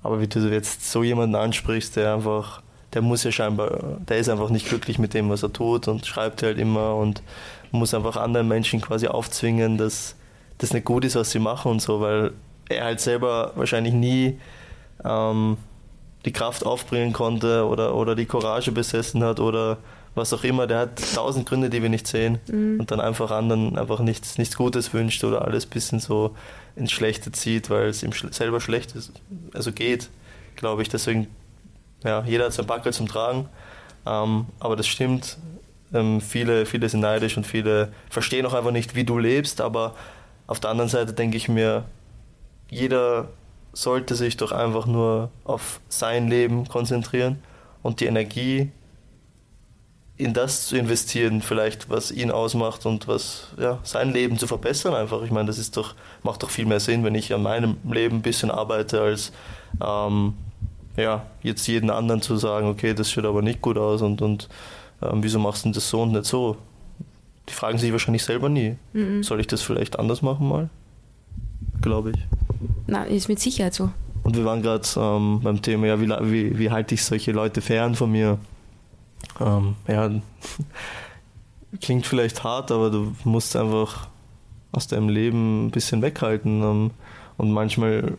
aber 0.03 0.21
wie 0.21 0.27
du 0.27 0.39
jetzt 0.51 0.89
so 0.89 1.03
jemanden 1.03 1.35
ansprichst, 1.35 1.95
der 1.95 2.13
einfach, 2.13 2.61
der 2.93 3.01
muss 3.01 3.23
ja 3.23 3.31
scheinbar, 3.31 3.97
der 4.07 4.17
ist 4.17 4.29
einfach 4.29 4.49
nicht 4.49 4.67
glücklich 4.67 4.99
mit 4.99 5.13
dem, 5.13 5.29
was 5.29 5.43
er 5.43 5.51
tut 5.51 5.87
und 5.87 6.05
schreibt 6.05 6.43
halt 6.43 6.58
immer 6.58 6.95
und 6.95 7.21
muss 7.71 7.93
einfach 7.93 8.15
anderen 8.15 8.47
Menschen 8.47 8.82
quasi 8.82 9.08
aufzwingen, 9.08 9.77
dass 9.77 10.15
das 10.60 10.73
nicht 10.73 10.86
gut 10.86 11.05
ist, 11.05 11.15
was 11.15 11.32
sie 11.32 11.39
machen 11.39 11.71
und 11.71 11.82
so, 11.82 11.99
weil 11.99 12.32
er 12.69 12.86
halt 12.86 12.99
selber 12.99 13.51
wahrscheinlich 13.55 13.93
nie 13.93 14.39
ähm, 15.03 15.58
die 16.25 16.32
Kraft 16.32 16.65
aufbringen 16.65 17.13
konnte 17.13 17.65
oder, 17.67 17.95
oder 17.95 18.15
die 18.15 18.25
Courage 18.25 18.71
besessen 18.71 19.23
hat 19.23 19.39
oder 19.39 19.77
was 20.15 20.34
auch 20.34 20.43
immer. 20.43 20.67
Der 20.67 20.80
hat 20.80 21.13
tausend 21.15 21.47
Gründe, 21.47 21.69
die 21.69 21.82
wir 21.82 21.89
nicht 21.89 22.08
sehen 22.08 22.39
mhm. 22.47 22.80
und 22.80 22.91
dann 22.91 22.99
einfach 22.99 23.32
anderen 23.32 23.77
einfach 23.77 23.99
nichts, 23.99 24.38
nichts 24.38 24.58
Gutes 24.58 24.93
wünscht 24.93 25.23
oder 25.23 25.45
alles 25.45 25.65
ein 25.65 25.69
bisschen 25.69 25.99
so 25.99 26.36
ins 26.75 26.91
Schlechte 26.91 27.32
zieht, 27.32 27.69
weil 27.69 27.88
es 27.88 28.03
ihm 28.03 28.12
selber 28.12 28.60
schlecht 28.60 28.95
ist, 28.95 29.12
also 29.53 29.71
geht, 29.71 30.10
glaube 30.56 30.82
ich. 30.82 30.89
Deswegen, 30.89 31.27
ja, 32.03 32.23
jeder 32.25 32.45
hat 32.45 32.53
sein 32.53 32.67
Backel 32.67 32.93
zum 32.93 33.08
Tragen. 33.08 33.47
Ähm, 34.06 34.45
aber 34.60 34.75
das 34.75 34.88
stimmt. 34.88 35.38
Ähm, 35.93 36.21
viele, 36.21 36.65
viele 36.65 36.89
sind 36.89 36.99
neidisch 36.99 37.38
und 37.38 37.47
viele 37.47 37.93
verstehen 38.10 38.45
auch 38.45 38.53
einfach 38.53 38.71
nicht, 38.71 38.95
wie 38.95 39.03
du 39.03 39.17
lebst, 39.17 39.62
aber 39.62 39.95
auf 40.45 40.60
der 40.60 40.69
anderen 40.69 40.89
Seite 40.89 41.13
denke 41.13 41.38
ich 41.38 41.47
mir, 41.47 41.86
jeder 42.69 43.30
sollte 43.73 44.15
sich 44.15 44.38
doch 44.38 44.51
einfach 44.51 44.86
nur 44.86 45.30
auf 45.43 45.80
sein 45.89 46.27
Leben 46.27 46.67
konzentrieren 46.67 47.39
und 47.84 47.99
die 47.99 48.06
Energie 48.06 48.71
in 50.17 50.34
das 50.34 50.65
zu 50.65 50.75
investieren, 50.75 51.41
vielleicht 51.41 51.91
was 51.91 52.12
ihn 52.12 52.32
ausmacht 52.32 52.88
und 52.88 53.08
was 53.08 53.49
ja, 53.60 53.77
sein 53.84 54.12
Leben 54.12 54.39
zu 54.39 54.47
verbessern 54.47 54.95
einfach. 54.95 55.21
Ich 55.21 55.30
meine, 55.30 55.45
das 55.45 55.60
ist 55.60 55.77
doch, 55.77 55.93
macht 56.23 56.41
doch 56.41 56.49
viel 56.49 56.65
mehr 56.65 56.80
Sinn, 56.80 57.03
wenn 57.03 57.13
ich 57.13 57.34
an 57.34 57.43
meinem 57.43 57.77
Leben 57.89 58.17
ein 58.17 58.21
bisschen 58.23 58.49
arbeite, 58.49 58.99
als 58.99 59.32
ähm, 59.80 60.34
ja, 60.97 61.27
jetzt 61.43 61.67
jeden 61.67 61.91
anderen 61.91 62.23
zu 62.23 62.36
sagen, 62.38 62.67
okay, 62.67 62.95
das 62.95 63.12
schaut 63.12 63.25
aber 63.25 63.43
nicht 63.43 63.62
gut 63.62 63.77
aus 63.77 64.01
und, 64.01 64.23
und 64.23 64.49
ähm, 65.03 65.21
wieso 65.21 65.38
machst 65.38 65.65
du 65.65 65.71
das 65.71 65.88
so 65.88 66.01
und 66.01 66.13
nicht 66.13 66.25
so? 66.25 66.58
Die 67.47 67.53
fragen 67.53 67.77
sich 67.77 67.91
wahrscheinlich 67.91 68.23
selber 68.23 68.49
nie. 68.49 68.75
Mhm. 68.93 69.21
Soll 69.21 69.39
ich 69.39 69.47
das 69.47 69.62
vielleicht 69.62 69.99
anders 69.99 70.23
machen 70.23 70.49
mal? 70.49 70.69
Glaube 71.82 72.12
ich. 72.12 72.46
Na, 72.88 73.04
ist 73.04 73.28
mit 73.28 73.39
Sicherheit 73.39 73.73
so. 73.73 73.91
Und 74.23 74.36
wir 74.36 74.45
waren 74.45 74.62
gerade 74.62 74.88
ähm, 74.97 75.39
beim 75.41 75.62
Thema, 75.62 75.88
ja, 75.88 76.02
wie, 76.02 76.10
wie, 76.32 76.60
wie 76.60 76.71
halte 76.71 76.95
ich 76.95 77.04
solche 77.04 77.32
Leute 77.32 77.62
fern 77.62 77.95
von 77.95 78.12
mir? 78.12 78.39
Ähm, 79.39 79.76
ja, 79.88 80.10
klingt 81.82 82.06
vielleicht 82.06 82.43
hart, 82.43 82.71
aber 82.71 82.89
du 82.89 83.13
musst 83.23 83.56
einfach 83.56 84.08
aus 84.71 84.88
deinem 84.88 85.10
Leben 85.10 85.67
ein 85.67 85.71
bisschen 85.71 86.02
weghalten. 86.02 86.62
Ähm, 86.62 86.91
und 87.38 87.52
manchmal 87.52 88.17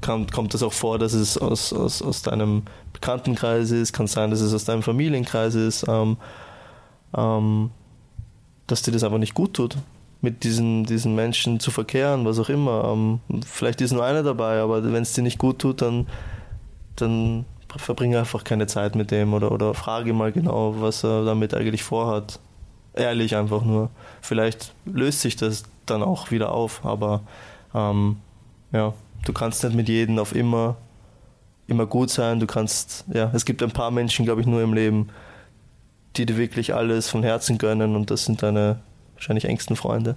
kann, 0.00 0.26
kommt 0.28 0.54
es 0.54 0.62
auch 0.62 0.72
vor, 0.72 0.98
dass 0.98 1.12
es 1.14 1.38
aus, 1.38 1.72
aus, 1.72 2.02
aus 2.02 2.22
deinem 2.22 2.62
Bekanntenkreis 2.92 3.70
ist, 3.70 3.92
kann 3.92 4.06
sein, 4.06 4.30
dass 4.30 4.40
es 4.40 4.54
aus 4.54 4.64
deinem 4.64 4.82
Familienkreis 4.82 5.54
ist. 5.54 5.86
Ähm, 5.88 6.16
ähm, 7.16 7.70
dass 8.66 8.82
dir 8.82 8.92
das 8.92 9.04
einfach 9.04 9.18
nicht 9.18 9.34
gut 9.34 9.54
tut, 9.54 9.76
mit 10.24 10.42
diesen, 10.42 10.84
diesen 10.84 11.14
Menschen 11.14 11.60
zu 11.60 11.70
verkehren, 11.70 12.24
was 12.24 12.40
auch 12.40 12.48
immer. 12.48 12.92
Ähm, 12.92 13.20
vielleicht 13.46 13.80
ist 13.80 13.92
nur 13.92 14.04
einer 14.04 14.24
dabei, 14.24 14.58
aber 14.60 14.82
wenn 14.82 15.02
es 15.02 15.12
dir 15.12 15.22
nicht 15.22 15.38
gut 15.38 15.60
tut, 15.60 15.82
dann, 15.82 16.08
dann 16.96 17.44
verbringe 17.76 18.18
einfach 18.18 18.42
keine 18.42 18.66
Zeit 18.66 18.96
mit 18.96 19.10
dem 19.10 19.34
oder, 19.34 19.52
oder 19.52 19.74
frage 19.74 20.12
mal 20.12 20.32
genau, 20.32 20.80
was 20.80 21.04
er 21.04 21.24
damit 21.24 21.54
eigentlich 21.54 21.84
vorhat. 21.84 22.40
Ehrlich 22.94 23.36
einfach 23.36 23.64
nur. 23.64 23.90
Vielleicht 24.22 24.72
löst 24.86 25.20
sich 25.20 25.36
das 25.36 25.64
dann 25.84 26.02
auch 26.02 26.30
wieder 26.30 26.52
auf, 26.52 26.84
aber 26.84 27.22
ähm, 27.74 28.16
ja, 28.72 28.94
du 29.24 29.32
kannst 29.32 29.62
nicht 29.64 29.76
mit 29.76 29.88
jedem 29.88 30.18
auf 30.18 30.34
immer, 30.34 30.76
immer 31.66 31.86
gut 31.86 32.10
sein. 32.10 32.40
Du 32.40 32.46
kannst, 32.46 33.04
ja, 33.12 33.30
es 33.34 33.44
gibt 33.44 33.62
ein 33.62 33.72
paar 33.72 33.90
Menschen, 33.90 34.24
glaube 34.24 34.40
ich, 34.40 34.46
nur 34.46 34.62
im 34.62 34.72
Leben, 34.72 35.08
die 36.16 36.24
dir 36.24 36.36
wirklich 36.36 36.74
alles 36.74 37.10
von 37.10 37.22
Herzen 37.22 37.58
gönnen 37.58 37.96
und 37.96 38.10
das 38.10 38.24
sind 38.24 38.42
deine 38.42 38.78
wahrscheinlich 39.24 39.46
engsten 39.46 39.76
Freunde. 39.76 40.16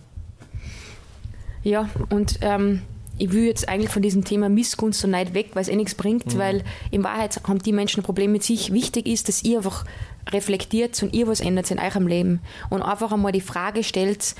Ja, 1.63 1.89
und 2.09 2.39
ähm, 2.41 2.81
ich 3.17 3.31
will 3.31 3.45
jetzt 3.45 3.67
eigentlich 3.67 3.89
von 3.89 4.01
diesem 4.01 4.23
Thema 4.23 4.49
Missgunst 4.49 5.03
und 5.03 5.11
Neid 5.11 5.33
weg, 5.33 5.51
weil 5.53 5.63
es 5.63 5.69
eh 5.69 5.75
nichts 5.75 5.95
bringt, 5.95 6.33
mhm. 6.33 6.37
weil 6.37 6.63
in 6.91 7.03
Wahrheit 7.03 7.39
haben 7.47 7.59
die 7.59 7.73
Menschen 7.73 8.01
ein 8.01 8.03
Problem 8.03 8.31
mit 8.31 8.43
sich. 8.43 8.71
Wichtig 8.71 9.07
ist, 9.07 9.27
dass 9.27 9.43
ihr 9.43 9.57
einfach 9.57 9.85
reflektiert 10.29 11.01
und 11.01 11.13
ihr 11.13 11.27
was 11.27 11.39
ändert 11.39 11.71
in 11.71 11.79
eurem 11.79 12.07
Leben 12.07 12.41
und 12.69 12.81
einfach 12.81 13.11
einmal 13.11 13.31
die 13.31 13.41
Frage 13.41 13.83
stellt, 13.83 14.35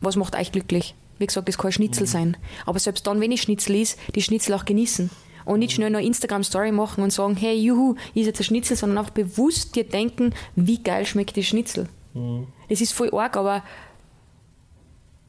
was 0.00 0.16
macht 0.16 0.34
euch 0.34 0.50
glücklich? 0.50 0.94
Wie 1.18 1.26
gesagt, 1.26 1.48
das 1.48 1.58
kann 1.58 1.72
Schnitzel 1.72 2.04
mhm. 2.04 2.10
sein. 2.10 2.36
Aber 2.66 2.78
selbst 2.78 3.06
dann, 3.06 3.20
wenn 3.20 3.32
ich 3.32 3.42
Schnitzel 3.42 3.76
ist, 3.76 3.98
die 4.14 4.22
Schnitzel 4.22 4.54
auch 4.54 4.64
genießen 4.64 5.10
und 5.44 5.58
nicht 5.60 5.72
schnell 5.74 5.90
noch 5.90 6.00
Instagram-Story 6.00 6.72
machen 6.72 7.04
und 7.04 7.12
sagen, 7.12 7.36
hey, 7.36 7.54
juhu, 7.54 7.94
ist 8.14 8.26
jetzt 8.26 8.40
ein 8.40 8.44
Schnitzel, 8.44 8.76
sondern 8.76 9.04
auch 9.04 9.10
bewusst 9.10 9.76
dir 9.76 9.84
denken, 9.84 10.34
wie 10.56 10.82
geil 10.82 11.06
schmeckt 11.06 11.36
die 11.36 11.44
Schnitzel. 11.44 11.88
Mhm. 12.14 12.46
Das 12.68 12.80
ist 12.80 12.92
voll 12.92 13.10
arg, 13.12 13.36
aber 13.36 13.62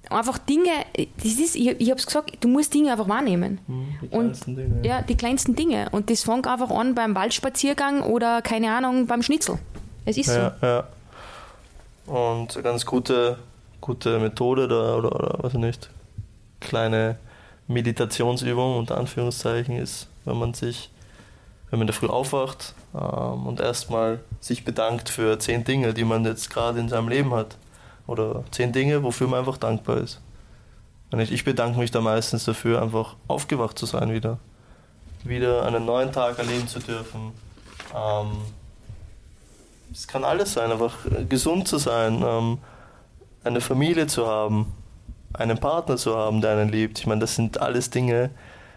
einfach 0.10 0.38
Dinge, 0.38 0.72
das 1.17 1.39
ist, 1.39 1.56
ich, 1.56 1.67
ich 1.67 1.89
habe 1.89 2.00
es 2.00 2.06
gesagt, 2.06 2.38
du 2.44 2.48
musst 2.48 2.74
Dinge 2.74 2.91
einfach 2.91 3.08
wahrnehmen. 3.08 3.60
Mhm, 3.67 3.96
die 4.02 4.08
kleinsten 4.08 4.56
Dinge. 4.56 4.88
Ja, 4.88 5.02
die 5.02 5.15
kleinsten 5.15 5.56
Dinge. 5.56 5.89
Und 5.91 6.10
das 6.10 6.24
fängt 6.24 6.48
einfach 6.48 6.70
an 6.70 6.96
beim 6.96 7.15
Waldspaziergang 7.15 8.04
oder, 8.04 8.41
keine 8.41 8.76
Ahnung, 8.76 9.08
beim 9.08 9.22
Schnitzel. 9.22 9.60
Es 10.06 10.17
ist 10.17 10.28
ja, 10.28 10.56
so. 10.60 10.65
Ja. 10.65 10.88
Und 12.08 12.56
eine 12.56 12.63
ganz 12.63 12.86
gute, 12.86 13.38
gute 13.80 14.20
Methode 14.20 14.67
da, 14.67 14.96
oder, 14.96 15.15
oder 15.15 15.38
was 15.41 15.54
nicht, 15.54 15.89
kleine 16.60 17.17
Meditationsübung 17.67 18.78
unter 18.78 18.98
Anführungszeichen 18.98 19.78
ist, 19.78 20.08
wenn 20.26 20.38
man 20.38 20.54
sich, 20.54 20.89
wenn 21.71 21.79
man 21.79 21.88
in 21.88 21.88
der 21.88 21.95
Früh 21.95 22.07
aufwacht 22.07 22.75
ähm, 22.93 23.47
und 23.47 23.62
erstmal 23.62 24.19
sich 24.41 24.65
bedankt 24.65 25.10
für 25.10 25.39
zehn 25.39 25.63
Dinge, 25.63 25.93
die 25.93 26.03
man 26.03 26.25
jetzt 26.25 26.49
gerade 26.49 26.79
in 26.79 26.89
seinem 26.89 27.07
Leben 27.07 27.34
hat. 27.34 27.57
Oder 28.07 28.43
zehn 28.51 28.73
Dinge, 28.73 29.03
wofür 29.03 29.27
man 29.27 29.39
einfach 29.39 29.57
dankbar 29.57 29.97
ist. 29.97 30.19
Und 31.12 31.21
ich, 31.21 31.31
ich 31.31 31.45
bedanke 31.45 31.79
mich 31.79 31.91
da 31.91 32.01
meistens 32.01 32.43
dafür, 32.43 32.81
einfach 32.81 33.15
aufgewacht 33.27 33.79
zu 33.79 33.86
sein 33.86 34.12
wieder. 34.12 34.38
Wieder 35.23 35.65
einen 35.65 35.86
neuen 35.86 36.12
Tag 36.12 36.38
erleben 36.39 36.67
zu 36.67 36.79
dürfen. 36.79 37.31
Ähm, 37.95 38.31
es 39.93 40.07
kann 40.07 40.25
alles 40.25 40.53
sein, 40.53 40.71
einfach 40.71 40.95
gesund 41.29 41.67
zu 41.67 41.77
sein, 41.77 42.21
ähm, 42.25 42.57
eine 43.43 43.62
Familie 43.62 44.07
zu 44.07 44.27
haben, 44.27 44.73
einen 45.34 45.57
Partner 45.57 45.95
zu 45.95 46.17
haben, 46.17 46.41
der 46.41 46.51
einen 46.51 46.69
liebt. 46.69 46.99
Ich 46.99 47.07
meine, 47.07 47.21
das 47.21 47.36
sind 47.36 47.62
alles 47.62 47.89
Dinge. 47.89 48.29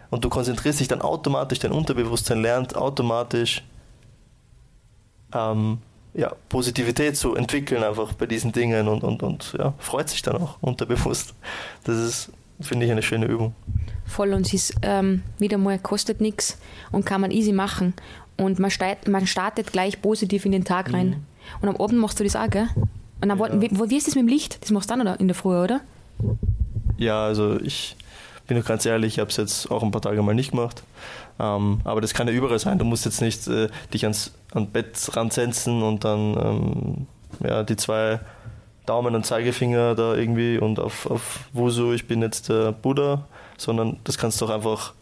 Und 0.09 0.23
du 0.23 0.29
konzentrierst 0.29 0.79
dich 0.79 0.87
dann 0.87 1.01
automatisch, 1.01 1.59
dein 1.59 1.71
Unterbewusstsein 1.71 2.41
lernt 2.41 2.75
automatisch 2.75 3.63
ähm, 5.33 5.79
ja, 6.13 6.31
Positivität 6.49 7.17
zu 7.17 7.35
entwickeln 7.35 7.83
einfach 7.83 8.13
bei 8.13 8.25
diesen 8.25 8.51
Dingen 8.51 8.87
und, 8.87 9.03
und, 9.03 9.21
und 9.21 9.55
ja, 9.57 9.73
freut 9.77 10.09
sich 10.09 10.21
dann 10.21 10.37
auch 10.37 10.57
unterbewusst. 10.61 11.33
Das 11.83 11.97
ist, 11.97 12.31
finde 12.61 12.85
ich, 12.85 12.91
eine 12.91 13.03
schöne 13.03 13.25
Übung. 13.25 13.53
Voll 14.05 14.33
und 14.33 14.45
es 14.45 14.53
ist 14.53 14.75
ähm, 14.81 15.23
wieder 15.39 15.57
mal, 15.57 15.77
kostet 15.77 16.21
nichts 16.21 16.57
und 16.91 17.05
kann 17.05 17.21
man 17.21 17.31
easy 17.31 17.51
machen. 17.51 17.93
Und 18.37 18.59
man, 18.59 18.71
steigt, 18.71 19.07
man 19.07 19.27
startet 19.27 19.71
gleich 19.71 20.01
positiv 20.01 20.45
in 20.45 20.51
den 20.51 20.65
Tag 20.65 20.93
rein. 20.93 21.09
Mhm. 21.09 21.15
Und 21.61 21.69
am 21.69 21.77
Abend 21.77 21.99
machst 21.99 22.19
du 22.19 22.23
das 22.23 22.35
auch, 22.35 22.49
gell? 22.49 22.67
Und 23.21 23.29
dann, 23.29 23.37
ja. 23.39 23.61
wie, 23.61 23.89
wie 23.89 23.97
ist 23.97 24.07
das 24.07 24.15
mit 24.15 24.23
dem 24.23 24.27
Licht? 24.27 24.61
Das 24.61 24.71
machst 24.71 24.89
du 24.89 24.95
dann 24.95 25.15
in 25.17 25.27
der 25.27 25.35
Früh, 25.35 25.57
oder? 25.57 25.81
Ja, 26.97 27.25
also 27.25 27.59
ich 27.59 27.95
bin 28.45 28.57
doch 28.57 28.65
ganz 28.65 28.85
ehrlich, 28.85 29.13
ich 29.13 29.19
habe 29.19 29.29
es 29.29 29.37
jetzt 29.37 29.71
auch 29.71 29.83
ein 29.83 29.91
paar 29.91 30.01
Tage 30.01 30.21
mal 30.21 30.35
nicht 30.35 30.51
gemacht. 30.51 30.83
Ähm, 31.39 31.81
aber 31.83 32.01
das 32.01 32.13
kann 32.13 32.27
ja 32.27 32.33
überall 32.33 32.59
sein. 32.59 32.79
Du 32.79 32.85
musst 32.85 33.05
jetzt 33.05 33.21
nicht 33.21 33.47
äh, 33.47 33.69
dich 33.93 34.03
ans, 34.03 34.31
ans 34.53 34.69
Bett 34.71 35.09
ransetzen 35.15 35.83
und 35.83 36.03
dann 36.03 36.37
ähm, 36.37 37.07
ja, 37.43 37.63
die 37.63 37.75
zwei 37.75 38.19
Daumen 38.85 39.15
und 39.15 39.25
Zeigefinger 39.25 39.95
da 39.95 40.15
irgendwie 40.15 40.57
und 40.57 40.79
auf, 40.79 41.09
auf 41.09 41.39
Wusu, 41.53 41.93
ich 41.93 42.07
bin 42.07 42.21
jetzt 42.21 42.49
der 42.49 42.71
Buddha, 42.71 43.25
sondern 43.57 43.97
das 44.03 44.17
kannst 44.17 44.39
du 44.39 44.45
auch 44.45 44.51
einfach, 44.51 44.93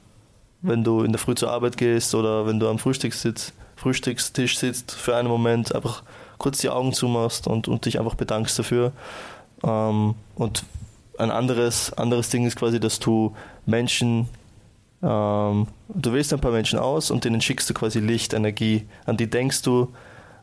wenn 0.61 0.83
du 0.83 1.03
in 1.03 1.11
der 1.11 1.19
Früh 1.19 1.35
zur 1.35 1.51
Arbeit 1.51 1.77
gehst 1.77 2.15
oder 2.15 2.47
wenn 2.47 2.59
du 2.59 2.69
am 2.69 2.79
Frühstückssitz, 2.79 3.53
Frühstückstisch 3.75 4.57
sitzt, 4.57 4.91
für 4.93 5.15
einen 5.15 5.27
Moment 5.27 5.75
einfach 5.75 6.03
kurz 6.37 6.59
die 6.59 6.69
Augen 6.69 6.93
zumachst 6.93 7.47
und, 7.47 7.67
und 7.67 7.85
dich 7.85 7.99
einfach 7.99 8.15
bedankst 8.15 8.57
dafür. 8.57 8.93
Ähm, 9.63 10.15
und 10.35 10.63
ein 11.17 11.31
anderes, 11.31 11.93
anderes 11.93 12.29
Ding 12.29 12.45
ist 12.45 12.55
quasi, 12.55 12.79
dass 12.79 12.99
du 12.99 13.35
Menschen 13.65 14.27
ähm, 15.03 15.67
du 15.89 16.13
wählst 16.13 16.33
ein 16.33 16.39
paar 16.39 16.51
Menschen 16.51 16.79
aus 16.79 17.11
und 17.11 17.25
denen 17.25 17.41
schickst 17.41 17.69
du 17.69 17.73
quasi 17.73 17.99
Licht, 17.99 18.33
Energie, 18.33 18.85
an 19.05 19.17
die 19.17 19.29
denkst 19.29 19.61
du 19.61 19.89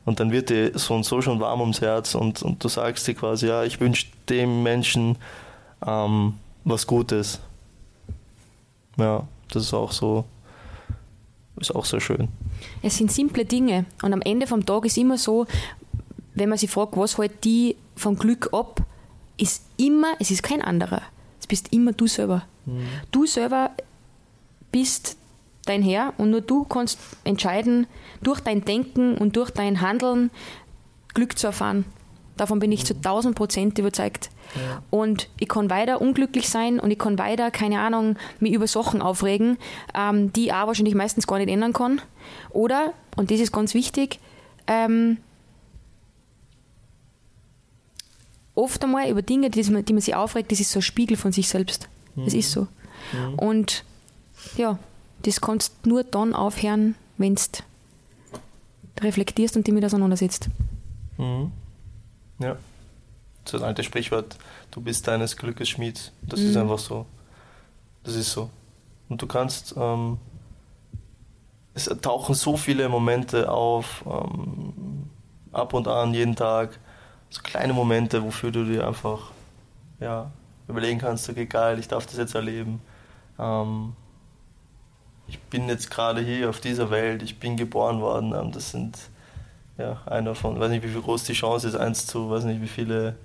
und 0.04 0.20
dann 0.20 0.32
wird 0.32 0.50
dir 0.50 0.78
so 0.78 0.94
und 0.94 1.04
so 1.04 1.22
schon 1.22 1.40
warm 1.40 1.60
ums 1.60 1.80
Herz 1.80 2.14
und, 2.14 2.42
und 2.42 2.62
du 2.62 2.68
sagst 2.68 3.06
dir 3.08 3.14
quasi, 3.14 3.46
ja, 3.48 3.64
ich 3.64 3.80
wünsche 3.80 4.06
dem 4.28 4.62
Menschen 4.62 5.16
ähm, 5.86 6.34
was 6.64 6.86
Gutes. 6.86 7.40
Ja, 8.98 9.26
das 9.50 9.64
ist 9.64 9.74
auch 9.74 9.92
so, 9.92 10.24
ist 11.56 11.74
auch 11.74 11.86
sehr 11.86 12.00
schön. 12.00 12.28
Es 12.82 12.98
sind 12.98 13.10
simple 13.10 13.46
Dinge 13.46 13.86
und 14.02 14.12
am 14.12 14.20
Ende 14.20 14.46
vom 14.46 14.66
Tag 14.66 14.84
ist 14.84 14.98
immer 14.98 15.16
so, 15.16 15.46
wenn 16.34 16.50
man 16.50 16.58
sich 16.58 16.70
fragt, 16.70 16.96
was 16.96 17.16
hält 17.16 17.44
die 17.44 17.76
vom 17.96 18.16
Glück 18.16 18.50
ab, 18.52 18.82
ist 19.40 19.64
immer, 19.76 20.14
es 20.18 20.30
ist 20.30 20.42
kein 20.42 20.62
anderer. 20.62 21.02
Es 21.40 21.46
bist 21.46 21.72
immer 21.72 21.92
du 21.92 22.06
selber. 22.06 22.44
Mhm. 22.66 22.86
Du 23.10 23.26
selber 23.26 23.70
bist 24.70 25.16
dein 25.66 25.82
Herr 25.82 26.14
und 26.18 26.30
nur 26.30 26.40
du 26.40 26.64
kannst 26.64 26.98
entscheiden, 27.24 27.86
durch 28.22 28.40
dein 28.40 28.64
Denken 28.64 29.16
und 29.16 29.36
durch 29.36 29.50
dein 29.50 29.80
Handeln 29.80 30.30
Glück 31.14 31.38
zu 31.38 31.46
erfahren. 31.46 31.84
Davon 32.36 32.58
bin 32.58 32.72
ich 32.72 32.86
zu 32.86 32.94
1000 32.94 33.34
Prozent 33.34 33.78
überzeugt. 33.78 34.30
Ja. 34.54 34.82
Und 34.90 35.28
ich 35.38 35.48
kann 35.48 35.68
weiter 35.68 36.00
unglücklich 36.00 36.48
sein 36.48 36.80
und 36.80 36.90
ich 36.90 36.98
kann 36.98 37.18
weiter, 37.18 37.50
keine 37.50 37.80
Ahnung, 37.80 38.16
mich 38.40 38.52
über 38.52 38.66
Sachen 38.66 39.02
aufregen, 39.02 39.58
ähm, 39.94 40.32
die 40.32 40.46
ich 40.46 40.52
auch 40.52 40.66
wahrscheinlich 40.66 40.94
meistens 40.94 41.26
gar 41.26 41.38
nicht 41.38 41.50
ändern 41.50 41.72
kann. 41.72 42.00
Oder, 42.50 42.94
und 43.16 43.30
das 43.30 43.40
ist 43.40 43.52
ganz 43.52 43.74
wichtig, 43.74 44.20
ähm, 44.66 45.18
oft 48.60 48.82
einmal 48.84 49.08
über 49.08 49.22
Dinge, 49.22 49.50
die, 49.50 49.62
die 49.62 49.92
man 49.92 50.00
sich 50.00 50.14
aufregt, 50.14 50.52
das 50.52 50.60
ist 50.60 50.70
so 50.70 50.78
ein 50.78 50.82
Spiegel 50.82 51.16
von 51.16 51.32
sich 51.32 51.48
selbst. 51.48 51.88
Mhm. 52.14 52.24
Das 52.24 52.34
ist 52.34 52.52
so. 52.52 52.68
Mhm. 53.12 53.34
Und 53.38 53.84
ja, 54.56 54.78
das 55.22 55.40
kannst 55.40 55.74
du 55.82 55.90
nur 55.90 56.04
dann 56.04 56.34
aufhören, 56.34 56.94
wenn 57.18 57.34
du 57.34 57.42
reflektierst 59.00 59.56
und 59.56 59.66
dich 59.66 59.74
mit 59.74 59.84
auseinandersetzt. 59.84 60.48
Mhm. 61.18 61.52
Ja. 62.38 62.56
So 63.44 63.56
ein 63.56 63.64
altes 63.64 63.86
Sprichwort, 63.86 64.36
du 64.70 64.80
bist 64.80 65.08
deines 65.08 65.36
Glückes 65.36 65.68
Schmied. 65.68 66.12
Das 66.22 66.40
mhm. 66.40 66.50
ist 66.50 66.56
einfach 66.56 66.78
so. 66.78 67.06
Das 68.04 68.14
ist 68.14 68.30
so. 68.32 68.50
Und 69.08 69.20
du 69.20 69.26
kannst, 69.26 69.74
ähm, 69.76 70.18
es 71.74 71.86
tauchen 72.00 72.34
so 72.34 72.56
viele 72.56 72.88
Momente 72.88 73.50
auf, 73.50 74.04
ähm, 74.06 75.10
ab 75.52 75.74
und 75.74 75.88
an, 75.88 76.14
jeden 76.14 76.36
Tag, 76.36 76.78
so 77.30 77.40
kleine 77.42 77.72
Momente, 77.72 78.22
wofür 78.22 78.50
du 78.50 78.64
dir 78.64 78.86
einfach 78.86 79.30
ja, 80.00 80.30
überlegen 80.68 80.98
kannst, 80.98 81.28
okay, 81.28 81.46
geil, 81.46 81.78
ich 81.78 81.88
darf 81.88 82.06
das 82.06 82.16
jetzt 82.16 82.34
erleben. 82.34 82.80
Ähm, 83.38 83.94
ich 85.28 85.38
bin 85.38 85.68
jetzt 85.68 85.90
gerade 85.90 86.20
hier 86.20 86.50
auf 86.50 86.60
dieser 86.60 86.90
Welt, 86.90 87.22
ich 87.22 87.38
bin 87.38 87.56
geboren 87.56 88.00
worden. 88.00 88.34
Ähm, 88.34 88.52
das 88.52 88.72
sind 88.72 88.98
ja 89.78 90.02
einer 90.06 90.34
von, 90.34 90.58
weiß 90.58 90.70
nicht, 90.70 90.82
wie 90.82 90.88
viel 90.88 91.02
groß 91.02 91.24
die 91.24 91.32
Chance 91.32 91.68
ist, 91.68 91.76
eins 91.76 92.06
zu, 92.06 92.30
weiß 92.30 92.44
nicht, 92.44 92.60
wie 92.60 92.68
viele 92.68 93.16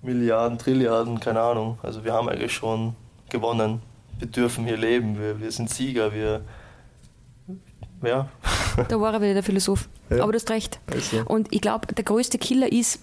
Milliarden, 0.00 0.58
Trilliarden, 0.58 1.20
keine 1.20 1.42
Ahnung. 1.42 1.78
Also 1.82 2.04
wir 2.04 2.12
haben 2.14 2.28
eigentlich 2.28 2.52
schon 2.52 2.96
gewonnen. 3.28 3.82
Wir 4.18 4.26
dürfen 4.26 4.64
hier 4.64 4.76
leben, 4.76 5.18
wir, 5.18 5.38
wir 5.40 5.52
sind 5.52 5.70
Sieger, 5.70 6.12
wir 6.12 6.42
ja. 8.02 8.28
Da 8.88 9.00
war 9.00 9.14
er 9.14 9.20
wieder 9.20 9.34
der 9.34 9.42
Philosoph. 9.42 9.88
Ja. 10.10 10.22
Aber 10.22 10.32
du 10.32 10.36
hast 10.36 10.50
recht. 10.50 10.80
Also. 10.92 11.22
Und 11.26 11.52
ich 11.52 11.60
glaube, 11.60 11.92
der 11.92 12.04
größte 12.04 12.38
Killer 12.38 12.70
ist, 12.70 13.00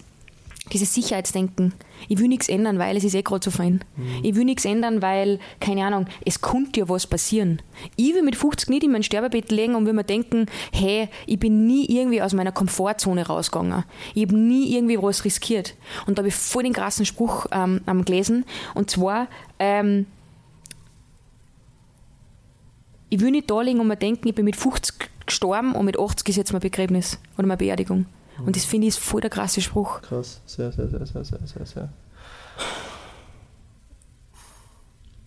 dieses 0.72 0.94
Sicherheitsdenken. 0.94 1.72
Ich 2.08 2.18
will 2.18 2.28
nichts 2.28 2.48
ändern, 2.48 2.78
weil 2.78 2.96
es 2.96 3.04
ist 3.04 3.14
eh 3.14 3.22
gerade 3.22 3.44
so 3.44 3.50
fein. 3.50 3.84
Mhm. 3.96 4.20
Ich 4.22 4.34
will 4.34 4.44
nichts 4.44 4.64
ändern, 4.64 5.02
weil, 5.02 5.38
keine 5.58 5.84
Ahnung, 5.84 6.06
es 6.24 6.40
könnte 6.40 6.80
ja 6.80 6.88
was 6.88 7.06
passieren. 7.06 7.60
Ich 7.96 8.14
will 8.14 8.22
mit 8.22 8.36
50 8.36 8.68
nicht 8.68 8.84
in 8.84 8.92
mein 8.92 9.02
Sterbebett 9.02 9.50
legen 9.50 9.74
und 9.74 9.86
will 9.86 9.92
mir 9.92 10.04
denken, 10.04 10.46
hey, 10.72 11.08
ich 11.26 11.38
bin 11.38 11.66
nie 11.66 11.86
irgendwie 11.86 12.22
aus 12.22 12.32
meiner 12.32 12.52
Komfortzone 12.52 13.26
rausgegangen. 13.26 13.84
Ich 14.14 14.24
habe 14.24 14.36
nie 14.36 14.74
irgendwie 14.74 15.02
was 15.02 15.24
riskiert. 15.24 15.74
Und 16.06 16.18
da 16.18 16.20
habe 16.20 16.28
ich 16.28 16.34
voll 16.34 16.62
den 16.62 16.72
krassen 16.72 17.06
Spruch 17.06 17.46
ähm, 17.52 17.80
gelesen. 18.04 18.44
Und 18.74 18.90
zwar, 18.90 19.28
ähm, 19.58 20.06
ich 23.08 23.20
will 23.20 23.32
nicht 23.32 23.50
da 23.50 23.60
liegen 23.60 23.80
und 23.80 23.88
mir 23.88 23.96
denken, 23.96 24.28
ich 24.28 24.34
bin 24.34 24.44
mit 24.44 24.56
50 24.56 25.09
gestorben 25.30 25.74
und 25.74 25.84
mit 25.84 25.98
80 25.98 26.28
ist 26.28 26.36
jetzt 26.36 26.52
mein 26.52 26.60
Begräbnis 26.60 27.18
oder 27.38 27.46
meine 27.46 27.58
Beerdigung. 27.58 28.06
Und 28.46 28.56
das 28.56 28.64
finde 28.64 28.86
ich 28.86 28.94
ist 28.94 29.02
voll 29.02 29.20
der 29.20 29.30
krasse 29.30 29.60
Spruch. 29.60 30.00
Krass, 30.02 30.40
sehr, 30.46 30.72
sehr, 30.72 30.88
sehr, 30.88 31.06
sehr, 31.06 31.24
sehr, 31.24 31.38
sehr, 31.46 31.66
sehr. 31.66 31.88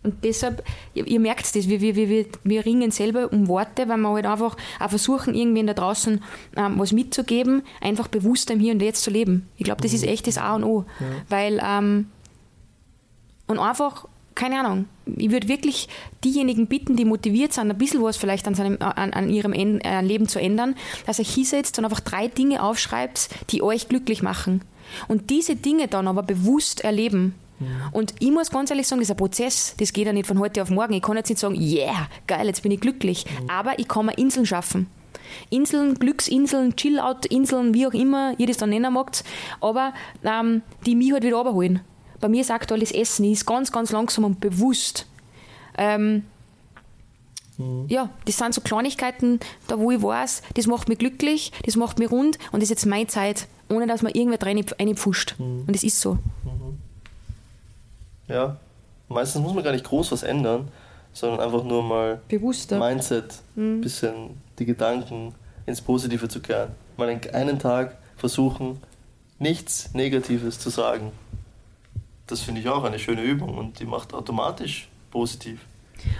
Und 0.03 0.23
deshalb, 0.23 0.63
ihr, 0.93 1.07
ihr 1.07 1.19
merkt 1.19 1.55
das, 1.55 1.69
wir, 1.69 1.79
wir, 1.79 1.95
wir, 1.95 2.25
wir 2.43 2.65
ringen 2.65 2.91
selber 2.91 3.31
um 3.31 3.47
Worte, 3.47 3.87
weil 3.87 3.97
wir 3.97 4.09
halt 4.09 4.25
einfach 4.25 4.57
auch 4.79 4.89
versuchen, 4.89 5.33
irgendwie 5.33 5.65
da 5.65 5.73
draußen 5.73 6.21
ähm, 6.57 6.73
was 6.77 6.91
mitzugeben, 6.91 7.63
einfach 7.79 8.09
bewusst 8.09 8.51
im 8.51 8.59
Hier 8.59 8.73
und 8.73 8.81
Jetzt 8.81 9.03
zu 9.03 9.11
leben. 9.11 9.47
Ich 9.57 9.63
glaube, 9.63 9.81
das 9.81 9.93
ist 9.93 10.03
mhm. 10.03 10.09
echt 10.09 10.27
das 10.27 10.37
A 10.37 10.55
und 10.55 10.65
O. 10.65 10.85
Ja. 10.99 11.05
Weil, 11.29 11.61
ähm, 11.63 12.09
und 13.47 13.59
einfach 13.59 14.07
keine 14.43 14.60
Ahnung, 14.60 14.88
ich 15.06 15.32
würde 15.32 15.47
wirklich 15.47 15.88
diejenigen 16.21 16.67
bitten, 16.67 16.97
die 16.97 17.06
motiviert 17.06 17.53
sind, 17.53 17.71
ein 17.71 17.77
bisschen 17.77 18.03
was 18.03 18.17
vielleicht 18.17 18.45
an, 18.45 18.56
seinem, 18.56 18.77
an, 18.82 19.13
an 19.13 19.29
ihrem 19.29 19.53
äh, 19.53 20.01
Leben 20.01 20.27
zu 20.27 20.38
ändern, 20.38 20.75
dass 21.06 21.17
ihr 21.17 21.23
hinsetzt 21.23 21.79
und 21.79 21.86
einfach 21.86 22.01
drei 22.01 22.27
Dinge 22.27 22.62
aufschreibt, 22.62 23.29
die 23.51 23.62
euch 23.62 23.88
glücklich 23.88 24.21
machen. 24.21 24.62
Und 25.08 25.29
diese 25.29 25.56
Dinge 25.56 25.88
dann 25.88 26.10
aber 26.10 26.23
bewusst 26.23 26.84
erleben. 26.84 27.36
Und 27.93 28.15
ich 28.19 28.32
muss 28.32 28.51
ganz 28.51 28.69
ehrlich 28.69 28.86
sagen, 28.86 28.99
das 28.99 29.08
ist 29.08 29.12
ein 29.12 29.17
Prozess, 29.17 29.75
das 29.79 29.93
geht 29.93 30.08
ja 30.08 30.12
nicht 30.12 30.27
von 30.27 30.39
heute 30.39 30.62
auf 30.62 30.69
morgen. 30.69 30.91
Ich 30.91 31.01
kann 31.01 31.15
jetzt 31.15 31.29
nicht 31.29 31.39
sagen, 31.39 31.56
yeah, 31.56 32.10
geil, 32.27 32.47
jetzt 32.47 32.63
bin 32.63 32.71
ich 32.73 32.82
glücklich. 32.82 33.23
Ja. 33.23 33.60
Aber 33.60 33.79
ich 33.79 33.88
kann 33.88 34.08
mir 34.08 34.17
Inseln 34.17 34.45
schaffen. 34.45 34.88
Inseln, 35.51 35.93
Glücksinseln, 35.95 36.75
Chillout-Inseln, 36.75 37.73
wie 37.73 37.88
auch 37.88 37.93
immer 37.93 38.38
ihr 38.38 38.47
das 38.47 38.58
dann 38.58 38.71
nennen 38.71 38.91
mag, 38.91 39.12
aber 39.62 39.93
ähm, 40.25 40.63
die 40.86 40.95
mich 40.95 41.13
halt 41.13 41.23
wieder 41.23 41.38
runterholen 41.38 41.79
bei 42.23 42.29
mir 42.29 42.39
ist 42.39 42.51
aktuelles 42.51 42.93
Essen, 42.93 43.29
ist 43.29 43.45
ganz, 43.45 43.69
ganz 43.69 43.91
langsam 43.91 44.23
und 44.23 44.39
bewusst. 44.39 45.07
Ähm, 45.77 46.23
mhm. 47.57 47.86
Ja, 47.89 48.09
das 48.23 48.38
sind 48.38 48.53
so 48.53 48.62
Kleinigkeiten, 48.62 49.41
da 49.67 49.77
wo 49.77 49.91
ich 49.91 50.01
weiß, 50.01 50.41
das 50.53 50.65
macht 50.65 50.88
mich 50.88 50.99
glücklich, 50.99 51.51
das 51.65 51.75
macht 51.75 51.99
mich 51.99 52.09
rund 52.09 52.39
und 52.53 52.62
das 52.62 52.63
ist 52.63 52.69
jetzt 52.69 52.86
meine 52.86 53.07
Zeit, 53.07 53.47
ohne 53.69 53.88
dass 53.88 54.03
man 54.03 54.13
irgendwer 54.13 54.41
rein, 54.41 54.63
reinpfuscht. 54.79 55.36
Mhm. 55.38 55.65
Und 55.67 55.75
das 55.75 55.83
ist 55.83 55.99
so. 55.99 56.13
Mhm. 56.13 56.77
Ja, 58.29 58.55
meistens 59.09 59.41
muss 59.41 59.53
man 59.53 59.65
gar 59.65 59.73
nicht 59.73 59.83
groß 59.83 60.13
was 60.13 60.23
ändern, 60.23 60.69
sondern 61.12 61.41
einfach 61.41 61.65
nur 61.65 61.83
mal 61.83 62.21
Bewusster. 62.29 62.79
Mindset, 62.79 63.36
ein 63.57 63.79
mhm. 63.79 63.81
bisschen 63.81 64.29
die 64.59 64.65
Gedanken 64.65 65.36
ins 65.65 65.81
Positive 65.81 66.29
zu 66.29 66.39
kehren. 66.39 66.71
Mal 66.95 67.19
einen 67.33 67.59
Tag 67.59 67.97
versuchen, 68.15 68.79
nichts 69.39 69.93
Negatives 69.93 70.57
zu 70.57 70.69
sagen 70.69 71.12
das 72.27 72.41
finde 72.41 72.62
ich 72.62 72.69
auch 72.69 72.83
eine 72.83 72.99
schöne 72.99 73.23
Übung 73.23 73.57
und 73.57 73.79
die 73.79 73.86
macht 73.86 74.13
automatisch 74.13 74.88
positiv. 75.12 75.59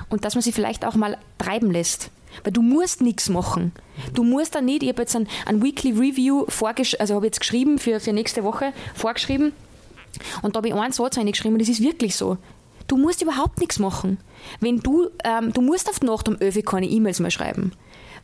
Und 0.10 0.26
dass 0.26 0.36
man 0.36 0.42
sie 0.42 0.52
vielleicht 0.52 0.86
auch 0.86 0.96
mal 0.96 1.18
treiben 1.38 1.72
lässt. 1.72 2.12
Weil 2.44 2.54
du 2.54 2.62
musst 2.62 3.02
nichts 3.02 3.30
machen. 3.30 3.74
Du 4.13 4.24
musst 4.24 4.56
dann 4.56 4.66
nicht, 4.66 4.82
ich 4.82 4.89
habe 4.89 5.02
jetzt 5.02 5.16
ein, 5.16 5.28
ein 5.46 5.62
Weekly 5.62 5.92
Review 5.92 6.46
vorgesch 6.48 6.96
also 7.00 7.16
habe 7.16 7.28
jetzt 7.28 7.39
geschrieben 7.39 7.78
für, 7.78 8.00
für 8.00 8.12
nächste 8.12 8.44
Woche, 8.44 8.74
vorgeschrieben. 8.96 9.54
Und 10.42 10.56
da 10.56 10.58
habe 10.58 10.68
ich 10.68 10.74
einen 10.74 10.92
Satz 10.92 11.18
reingeschrieben 11.18 11.54
und 11.54 11.62
das 11.62 11.70
ist 11.70 11.82
wirklich 11.82 12.16
so. 12.16 12.38
Du 12.88 12.98
musst 12.98 13.22
überhaupt 13.22 13.60
nichts 13.60 13.80
machen. 13.80 14.18
Wenn 14.60 14.80
du, 14.80 15.10
ähm, 15.24 15.54
du 15.54 15.62
musst 15.62 15.89
auf 15.89 16.00
die 16.00 16.06
Nacht 16.06 16.28
um 16.28 16.38
11 16.39 16.58
Uhr 16.58 16.63
keine 16.63 16.88
E-Mails 16.88 17.20
mehr 17.20 17.32
schreiben. 17.32 17.72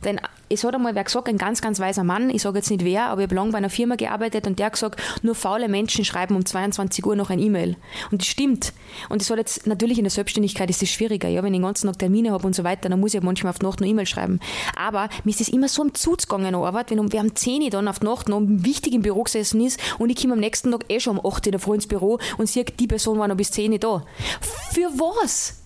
Denn 0.04 0.20
es 0.48 0.64
hat 0.64 0.74
einmal 0.74 0.94
wer 0.94 1.04
gesagt, 1.04 1.28
ein 1.28 1.38
ganz, 1.38 1.60
ganz 1.60 1.78
weiser 1.78 2.04
Mann, 2.04 2.30
ich 2.30 2.42
sage 2.42 2.58
jetzt 2.58 2.70
nicht 2.70 2.84
wer, 2.84 3.06
aber 3.06 3.20
ich 3.20 3.26
habe 3.26 3.36
lange 3.36 3.52
bei 3.52 3.58
einer 3.58 3.70
Firma 3.70 3.94
gearbeitet 3.94 4.46
und 4.46 4.58
der 4.58 4.66
hat 4.66 4.72
gesagt, 4.72 5.00
nur 5.22 5.34
faule 5.34 5.68
Menschen 5.68 6.04
schreiben 6.04 6.34
um 6.34 6.44
22 6.44 7.06
Uhr 7.06 7.14
noch 7.14 7.30
ein 7.30 7.38
E-Mail. 7.38 7.76
Und 8.10 8.22
das 8.22 8.28
stimmt. 8.28 8.72
Und 9.08 9.20
das 9.20 9.30
hat 9.30 9.38
jetzt, 9.38 9.66
natürlich 9.66 9.98
in 9.98 10.04
der 10.04 10.10
Selbstständigkeit 10.10 10.68
ist 10.68 10.82
das 10.82 10.88
schwieriger. 10.88 11.28
Ja, 11.28 11.42
wenn 11.42 11.54
ich 11.54 11.60
den 11.60 11.64
ganzen 11.64 11.86
Tag 11.86 11.98
Termine 11.98 12.32
habe 12.32 12.46
und 12.46 12.54
so 12.54 12.64
weiter, 12.64 12.88
dann 12.88 12.98
muss 12.98 13.14
ich 13.14 13.22
manchmal 13.22 13.50
auf 13.50 13.58
die 13.58 13.66
Nacht 13.66 13.80
noch 13.80 13.86
E-Mail 13.86 14.06
schreiben. 14.06 14.40
Aber 14.76 15.08
mir 15.24 15.30
ist 15.30 15.40
das 15.40 15.48
immer 15.48 15.68
so 15.68 15.82
am 15.82 15.94
Zug 15.94 16.18
gegangen, 16.18 16.54
Arbeit, 16.54 16.90
wenn 16.90 16.98
um, 16.98 17.12
wir 17.12 17.20
haben 17.20 17.36
10 17.36 17.62
Uhr 17.62 17.70
dann 17.70 17.86
auf 17.86 18.00
die 18.00 18.06
Nacht 18.06 18.28
noch 18.28 18.40
wichtig 18.42 18.94
im 18.94 19.02
Büro 19.02 19.22
gesessen 19.22 19.60
ist 19.60 19.80
und 19.98 20.10
ich 20.10 20.16
komme 20.16 20.34
am 20.34 20.40
nächsten 20.40 20.72
Tag 20.72 20.84
eh 20.88 20.98
schon 20.98 21.18
um 21.18 21.26
8 21.26 21.46
Uhr 21.46 21.52
in 21.52 21.58
der 21.58 21.74
ins 21.74 21.86
Büro 21.86 22.18
und 22.38 22.48
sehe, 22.48 22.64
die 22.64 22.88
Person 22.88 23.18
war 23.18 23.28
noch 23.28 23.36
bis 23.36 23.52
10 23.52 23.72
Uhr 23.72 23.78
da. 23.78 24.04
Für 24.72 24.90
was? 24.98 25.59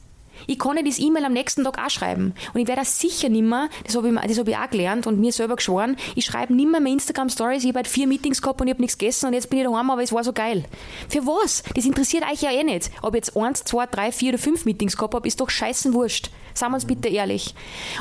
Ich 0.47 0.59
kann 0.59 0.83
das 0.85 0.99
E-Mail 0.99 1.25
am 1.25 1.33
nächsten 1.33 1.65
Tag 1.65 1.79
auch 1.79 1.91
schreiben. 1.91 2.35
Und 2.53 2.61
ich 2.61 2.67
werde 2.67 2.83
das 2.83 2.99
sicher 3.01 3.29
nimmer, 3.29 3.69
das 3.85 3.97
habe 3.97 4.09
ich, 4.09 4.39
hab 4.39 4.49
ich 4.49 4.57
auch 4.57 4.71
gelernt 4.71 5.07
und 5.07 5.21
mir 5.21 5.33
selber 5.33 5.57
geschworen, 5.57 5.97
ich 6.15 6.25
schreibe 6.25 6.55
nimmer 6.55 6.81
mehr 6.81 6.93
Instagram-Stories, 6.93 7.63
ich 7.63 7.69
habe 7.69 7.79
halt 7.79 7.89
vier 7.89 8.07
Meetings 8.07 8.43
gehabt 8.43 8.61
und 8.61 8.67
ich 8.67 8.75
habe 8.75 8.83
nichts 8.83 8.99
gegessen 8.99 9.27
und 9.27 9.35
jetzt 9.35 9.51
bin 9.51 9.61
ich 9.61 9.67
daheim, 9.67 9.91
aber 9.91 10.03
es 10.03 10.13
war 10.13 10.25
so 10.25 10.33
geil. 10.33 10.65
Für 11.09 11.27
was? 11.27 11.63
Das 11.75 11.85
interessiert 11.85 12.25
euch 12.31 12.43
ja 12.43 12.51
eh 12.51 12.65
nicht. 12.65 12.91
Ob 13.03 13.15
ich 13.15 13.19
jetzt 13.19 13.37
eins, 13.37 13.65
zwei, 13.65 13.87
drei, 13.87 14.13
vier 14.13 14.31
oder 14.31 14.39
fünf 14.39 14.65
Meetings 14.65 14.97
gehabt 14.97 15.15
habe, 15.15 15.27
ist 15.27 15.41
doch 15.41 15.51
scheißen 15.51 15.95
wurscht. 15.95 16.31
Seien 16.55 16.71
wir 16.71 16.77
uns 16.77 16.85
bitte 16.85 17.09
ehrlich. 17.09 17.55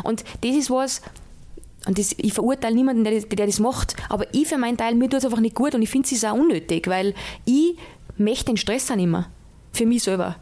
Und 0.03 0.23
das 0.41 0.55
ist 0.55 0.69
was, 0.69 1.01
und 1.85 1.97
das, 1.97 2.15
ich 2.17 2.33
verurteile 2.33 2.75
niemanden, 2.75 3.03
der, 3.03 3.21
der 3.21 3.45
das 3.45 3.59
macht, 3.59 3.95
aber 4.09 4.25
ich 4.33 4.47
für 4.47 4.57
meinen 4.57 4.77
Teil, 4.77 4.95
mir 4.95 5.09
tut 5.09 5.19
es 5.19 5.25
einfach 5.25 5.39
nicht 5.39 5.55
gut 5.55 5.75
und 5.75 5.81
ich 5.81 5.89
finde 5.89 6.07
es 6.13 6.23
auch 6.23 6.33
unnötig, 6.33 6.87
weil 6.87 7.13
ich 7.45 7.77
möchte 8.17 8.45
den 8.45 8.57
Stress 8.57 8.89
nicht 8.89 9.07
mehr. 9.07 9.29
Für 9.73 9.85
mich 9.85 10.03
selber. 10.03 10.35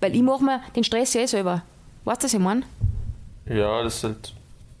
Weil 0.00 0.14
ich 0.14 0.22
mache 0.22 0.44
mir 0.44 0.60
den 0.74 0.84
Stress 0.84 1.14
ja 1.14 1.22
eh 1.22 1.26
selber. 1.26 1.62
Weißt 2.04 2.22
du, 2.22 2.24
was 2.24 2.34
ich 2.34 2.40
meine? 2.40 2.62
Ja, 3.46 3.82
das 3.82 3.96
ist 3.96 4.04
halt 4.04 4.34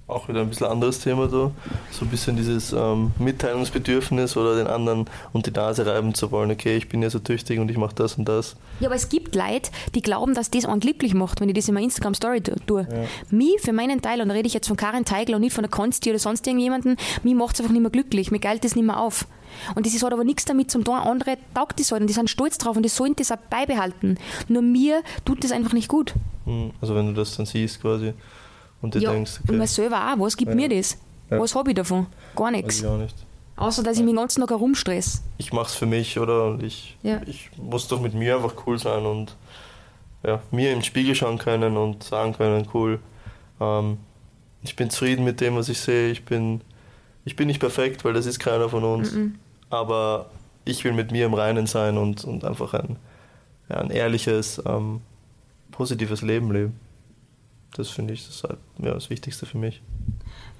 auch 0.08 0.28
wieder 0.28 0.40
ein 0.40 0.48
bisschen 0.48 0.66
anderes 0.66 1.00
Thema 1.00 1.28
da. 1.28 1.50
So 1.90 2.04
ein 2.04 2.08
bisschen 2.08 2.36
dieses 2.36 2.72
ähm, 2.72 3.12
Mitteilungsbedürfnis 3.18 4.36
oder 4.36 4.56
den 4.56 4.66
anderen 4.66 5.04
und 5.32 5.46
die 5.46 5.50
Nase 5.50 5.86
reiben 5.86 6.14
zu 6.14 6.30
wollen. 6.30 6.50
Okay, 6.50 6.76
ich 6.76 6.88
bin 6.88 7.02
ja 7.02 7.10
so 7.10 7.18
tüchtig 7.18 7.60
und 7.60 7.70
ich 7.70 7.76
mache 7.76 7.94
das 7.94 8.14
und 8.14 8.26
das. 8.26 8.56
Ja, 8.80 8.88
aber 8.88 8.96
es 8.96 9.10
gibt 9.10 9.34
Leute, 9.34 9.70
die 9.94 10.00
glauben, 10.00 10.34
dass 10.34 10.50
das 10.50 10.64
einen 10.64 10.80
glücklich 10.80 11.12
macht, 11.12 11.40
wenn 11.40 11.48
ich 11.50 11.54
das 11.54 11.68
in 11.68 11.74
meiner 11.74 11.84
Instagram-Story 11.84 12.42
tue. 12.66 12.88
Ja. 12.90 13.04
Mich, 13.30 13.60
für 13.60 13.72
meinen 13.72 14.00
Teil, 14.00 14.20
und 14.22 14.28
da 14.28 14.34
rede 14.34 14.46
ich 14.46 14.54
jetzt 14.54 14.68
von 14.68 14.76
Karin 14.76 15.04
Teigler 15.04 15.36
und 15.36 15.42
nicht 15.42 15.52
von 15.52 15.62
der 15.62 15.70
Konsti 15.70 16.08
oder 16.10 16.18
sonst 16.18 16.46
irgendjemanden, 16.46 16.96
mich 17.22 17.34
macht 17.34 17.54
es 17.54 17.60
einfach 17.60 17.72
nicht 17.72 17.82
mehr 17.82 17.90
glücklich. 17.90 18.30
Mir 18.30 18.40
geilt 18.40 18.64
das 18.64 18.74
nicht 18.74 18.86
mehr 18.86 18.98
auf. 18.98 19.26
Und 19.74 19.86
das 19.86 20.02
hat 20.02 20.12
aber 20.12 20.24
nichts 20.24 20.44
damit 20.44 20.70
zum 20.70 20.84
tun. 20.84 20.94
Andere 20.94 21.36
taugt 21.54 21.80
das 21.80 21.92
halt 21.92 22.02
und 22.02 22.06
die 22.06 22.14
sind 22.14 22.30
stolz 22.30 22.58
drauf 22.58 22.76
und 22.76 22.82
die 22.82 22.88
sollen 22.88 23.14
das 23.16 23.32
auch 23.32 23.36
beibehalten. 23.50 24.18
Nur 24.48 24.62
mir 24.62 25.02
tut 25.24 25.44
das 25.44 25.52
einfach 25.52 25.72
nicht 25.72 25.88
gut. 25.88 26.14
Hm, 26.44 26.70
also 26.80 26.94
wenn 26.94 27.06
du 27.06 27.12
das 27.12 27.36
dann 27.36 27.46
siehst 27.46 27.80
quasi 27.80 28.14
und 28.80 28.94
du 28.94 28.98
ja, 28.98 29.12
denkst, 29.12 29.40
okay. 29.42 29.52
und 29.52 29.58
mir 29.58 29.66
selber 29.66 29.96
auch, 29.96 30.18
was 30.18 30.36
gibt 30.36 30.50
ja. 30.50 30.54
mir 30.54 30.68
das? 30.68 30.98
Ja. 31.30 31.40
Was 31.40 31.54
habe 31.54 31.70
ich 31.70 31.76
davon? 31.76 32.06
Gar 32.36 32.50
nichts. 32.52 32.84
auch 32.84 32.96
nicht. 32.96 33.14
Außer, 33.56 33.82
dass 33.82 33.96
ich 33.96 34.04
mich 34.04 34.12
den 34.12 34.18
ganzen 34.18 34.40
Tag 34.40 34.50
herumstress. 34.50 35.22
Ich 35.36 35.52
mache 35.52 35.66
es 35.66 35.74
für 35.74 35.86
mich, 35.86 36.18
oder? 36.18 36.46
Und 36.46 36.62
ich, 36.62 36.96
ich 37.26 37.50
muss 37.56 37.88
doch 37.88 38.00
mit 38.00 38.14
mir 38.14 38.36
einfach 38.36 38.54
cool 38.66 38.78
sein 38.78 39.04
und 39.04 39.36
ja, 40.22 40.40
mir 40.52 40.72
im 40.72 40.82
Spiegel 40.82 41.14
schauen 41.14 41.38
können 41.38 41.76
und 41.76 42.04
sagen 42.04 42.34
können, 42.34 42.68
cool, 42.72 43.00
ähm, 43.60 43.98
ich 44.62 44.76
bin 44.76 44.90
zufrieden 44.90 45.24
mit 45.24 45.40
dem, 45.40 45.56
was 45.56 45.68
ich 45.68 45.80
sehe. 45.80 46.10
Ich 46.10 46.24
bin, 46.24 46.60
ich 47.24 47.34
bin 47.34 47.48
nicht 47.48 47.60
perfekt, 47.60 48.04
weil 48.04 48.12
das 48.12 48.26
ist 48.26 48.38
keiner 48.38 48.68
von 48.68 48.84
uns. 48.84 49.12
Mm 49.12 49.16
-mm. 49.16 49.30
Aber 49.70 50.30
ich 50.64 50.84
will 50.84 50.92
mit 50.92 51.10
mir 51.10 51.26
im 51.26 51.34
Reinen 51.34 51.66
sein 51.66 51.98
und, 51.98 52.24
und 52.24 52.44
einfach 52.44 52.74
ein, 52.74 52.96
ja, 53.68 53.76
ein 53.78 53.90
ehrliches, 53.90 54.62
ähm, 54.66 55.00
positives 55.72 56.22
Leben 56.22 56.52
leben. 56.52 56.78
Das 57.76 57.88
finde 57.90 58.14
ich 58.14 58.26
das, 58.26 58.42
halt, 58.44 58.58
ja, 58.78 58.94
das 58.94 59.10
Wichtigste 59.10 59.46
für 59.46 59.58
mich. 59.58 59.80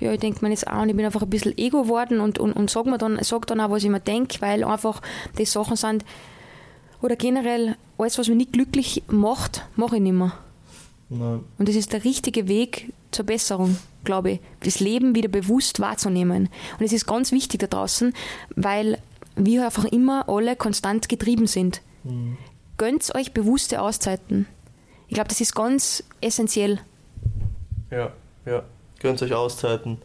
Ja, 0.01 0.13
ich 0.13 0.21
denke 0.21 0.45
mir 0.45 0.51
jetzt 0.51 0.69
auch, 0.69 0.83
und 0.83 0.89
ich 0.89 0.97
bin 0.97 1.05
einfach 1.05 1.23
ein 1.23 1.31
bisschen 1.31 1.57
ego 1.57 1.83
geworden 1.83 2.21
und, 2.21 2.39
und, 2.39 2.53
und 2.53 2.71
sage 2.71 2.97
dann, 2.99 3.19
sag 3.23 3.47
dann 3.47 3.61
auch, 3.61 3.71
was 3.71 3.83
ich 3.83 3.91
mir 3.91 4.01
denke, 4.01 4.41
weil 4.41 4.63
einfach 4.63 5.03
die 5.39 5.45
Sachen 5.45 5.77
sind, 5.77 6.05
oder 7.01 7.17
generell 7.17 7.77
alles, 7.97 8.19
was 8.19 8.29
mich 8.29 8.37
nicht 8.37 8.53
glücklich 8.53 9.03
macht, 9.09 9.67
mache 9.77 9.97
ich 9.97 10.03
nicht 10.03 10.13
mehr. 10.13 10.33
Nein. 11.09 11.41
Und 11.59 11.69
das 11.69 11.77
ist 11.77 11.93
der 11.93 12.05
richtige 12.05 12.49
Weg 12.49 12.93
zur 13.11 13.25
Besserung, 13.25 13.79
glaube 14.05 14.33
ich. 14.33 14.41
Das 14.61 14.81
Leben 14.81 15.15
wieder 15.15 15.29
bewusst 15.29 15.81
wahrzunehmen. 15.81 16.49
Und 16.79 16.85
es 16.85 16.93
ist 16.93 17.07
ganz 17.07 17.33
wichtig 17.33 17.61
da 17.61 17.67
draußen, 17.67 18.13
weil 18.55 18.99
wir 19.37 19.65
einfach 19.65 19.85
immer 19.85 20.29
alle 20.29 20.57
konstant 20.57 21.09
getrieben 21.09 21.47
sind. 21.47 21.81
Mhm. 22.05 22.37
Gönnt 22.77 23.15
euch 23.15 23.33
bewusste 23.33 23.81
Auszeiten. 23.81 24.47
Ich 25.09 25.15
glaube, 25.15 25.29
das 25.29 25.41
ist 25.41 25.55
ganz 25.55 26.05
essentiell. 26.21 26.81
Ja, 27.91 28.13
ja. 28.47 28.63
Gönnt 29.01 29.23
euch 29.23 29.33
Auszeiten. 29.33 29.99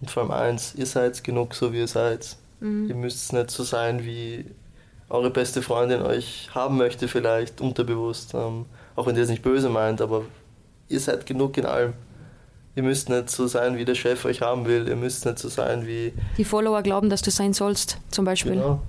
Und 0.00 0.10
vor 0.10 0.24
allem 0.24 0.32
eins, 0.32 0.74
ihr 0.74 0.86
seid 0.86 1.22
genug 1.24 1.54
so, 1.54 1.72
wie 1.72 1.78
ihr 1.78 1.88
seid. 1.88 2.36
Mhm. 2.60 2.88
Ihr 2.88 2.94
müsst 2.94 3.32
nicht 3.32 3.50
so 3.50 3.62
sein, 3.62 4.04
wie 4.04 4.46
eure 5.08 5.30
beste 5.30 5.62
Freundin 5.62 6.02
euch 6.02 6.50
haben 6.54 6.76
möchte, 6.76 7.08
vielleicht 7.08 7.60
unterbewusst. 7.60 8.34
Ähm, 8.34 8.66
auch 8.96 9.06
wenn 9.06 9.16
ihr 9.16 9.22
es 9.22 9.30
nicht 9.30 9.42
böse 9.42 9.68
meint, 9.68 10.00
aber 10.00 10.22
ihr 10.88 11.00
seid 11.00 11.26
genug 11.26 11.56
in 11.56 11.66
allem. 11.66 11.92
Ihr 12.74 12.82
müsst 12.82 13.08
nicht 13.08 13.30
so 13.30 13.46
sein, 13.46 13.78
wie 13.78 13.84
der 13.84 13.94
Chef 13.94 14.24
euch 14.26 14.42
haben 14.42 14.66
will. 14.66 14.86
Ihr 14.86 14.96
müsst 14.96 15.24
nicht 15.24 15.38
so 15.38 15.48
sein, 15.48 15.86
wie. 15.86 16.12
Die 16.36 16.44
Follower 16.44 16.82
glauben, 16.82 17.08
dass 17.08 17.22
du 17.22 17.30
sein 17.30 17.52
sollst, 17.54 17.98
zum 18.10 18.24
Beispiel. 18.24 18.52
Genau. 18.52 18.82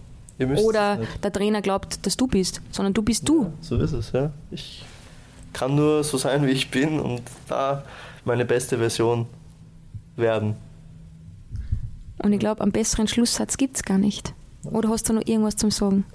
Oder 0.61 0.99
der 1.23 1.31
Trainer 1.31 1.61
glaubt, 1.61 2.05
dass 2.05 2.17
du 2.17 2.27
bist, 2.27 2.61
sondern 2.71 2.93
du 2.93 3.01
bist 3.01 3.27
du. 3.27 3.43
Ja, 3.43 3.51
so 3.61 3.77
ist 3.77 3.93
es, 3.93 4.11
ja. 4.11 4.31
Ich 4.51 4.85
kann 5.53 5.75
nur 5.75 6.03
so 6.03 6.17
sein, 6.17 6.45
wie 6.45 6.51
ich 6.51 6.69
bin 6.69 6.99
und 6.99 7.23
da 7.47 7.83
meine 8.27 8.45
beste 8.45 8.77
Version 8.77 9.25
werden. 10.15 10.55
Und 12.19 12.33
ich 12.33 12.39
glaube, 12.39 12.61
einen 12.61 12.71
besseren 12.71 13.07
Schlusssatz 13.07 13.57
gibt 13.57 13.77
es 13.77 13.83
gar 13.83 13.97
nicht. 13.97 14.33
Oder 14.65 14.89
hast 14.89 15.09
du 15.09 15.13
noch 15.13 15.25
irgendwas 15.25 15.55
zum 15.55 15.71
Sagen? 15.71 16.05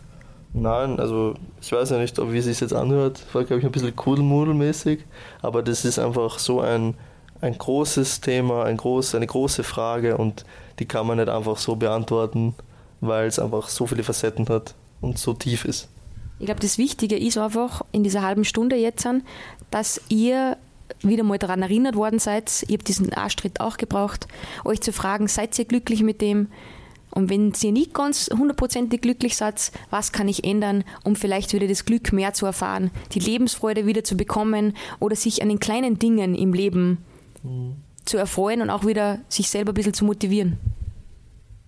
Nein, 0.52 1.00
also 1.00 1.34
ich 1.60 1.72
weiß 1.72 1.90
ja 1.90 1.98
nicht, 1.98 2.18
ob 2.18 2.32
wie 2.32 2.38
es 2.38 2.44
sich 2.44 2.60
jetzt 2.60 2.74
anhört. 2.74 3.24
War, 3.32 3.44
glaube 3.44 3.60
ich, 3.60 3.66
ein 3.66 3.72
bisschen 3.72 3.96
kudelmudelmäßig. 3.96 5.00
Aber 5.40 5.62
das 5.62 5.84
ist 5.84 5.98
einfach 5.98 6.38
so 6.38 6.60
ein, 6.60 6.94
ein 7.40 7.56
großes 7.56 8.20
Thema, 8.20 8.64
ein 8.64 8.76
groß, 8.76 9.14
eine 9.14 9.26
große 9.26 9.64
Frage 9.64 10.18
und 10.18 10.44
die 10.78 10.86
kann 10.86 11.06
man 11.06 11.18
nicht 11.18 11.28
einfach 11.28 11.56
so 11.56 11.76
beantworten, 11.76 12.54
weil 13.00 13.26
es 13.26 13.38
einfach 13.38 13.68
so 13.68 13.86
viele 13.86 14.02
Facetten 14.02 14.48
hat 14.48 14.74
und 15.00 15.18
so 15.18 15.32
tief 15.32 15.64
ist. 15.64 15.88
Ich 16.38 16.46
glaube, 16.46 16.60
das 16.60 16.76
Wichtige 16.76 17.16
ist 17.16 17.38
einfach 17.38 17.82
in 17.92 18.02
dieser 18.02 18.22
halben 18.22 18.44
Stunde 18.44 18.76
jetzt, 18.76 19.06
dass 19.70 20.00
ihr 20.08 20.56
wieder 21.04 21.24
mal 21.24 21.38
daran 21.38 21.62
erinnert 21.62 21.96
worden 21.96 22.18
seid, 22.18 22.64
ihr 22.68 22.78
habt 22.78 22.88
diesen 22.88 23.12
Arschtritt 23.12 23.60
auch 23.60 23.76
gebraucht, 23.76 24.26
euch 24.64 24.80
zu 24.80 24.92
fragen, 24.92 25.28
seid 25.28 25.58
ihr 25.58 25.64
glücklich 25.64 26.02
mit 26.02 26.20
dem? 26.20 26.48
Und 27.10 27.28
wenn 27.28 27.52
ihr 27.60 27.72
nicht 27.72 27.92
ganz 27.92 28.30
hundertprozentig 28.32 29.02
glücklich 29.02 29.36
seid, 29.36 29.70
was 29.90 30.12
kann 30.12 30.28
ich 30.28 30.44
ändern, 30.44 30.82
um 31.04 31.14
vielleicht 31.14 31.52
wieder 31.52 31.68
das 31.68 31.84
Glück 31.84 32.12
mehr 32.12 32.32
zu 32.32 32.46
erfahren, 32.46 32.90
die 33.12 33.18
Lebensfreude 33.18 33.84
wieder 33.84 34.02
zu 34.02 34.16
bekommen 34.16 34.74
oder 34.98 35.14
sich 35.14 35.42
an 35.42 35.50
den 35.50 35.60
kleinen 35.60 35.98
Dingen 35.98 36.34
im 36.34 36.54
Leben 36.54 37.04
mhm. 37.42 37.76
zu 38.06 38.16
erfreuen 38.16 38.62
und 38.62 38.70
auch 38.70 38.86
wieder 38.86 39.18
sich 39.28 39.50
selber 39.50 39.72
ein 39.72 39.74
bisschen 39.74 39.92
zu 39.92 40.06
motivieren? 40.06 40.58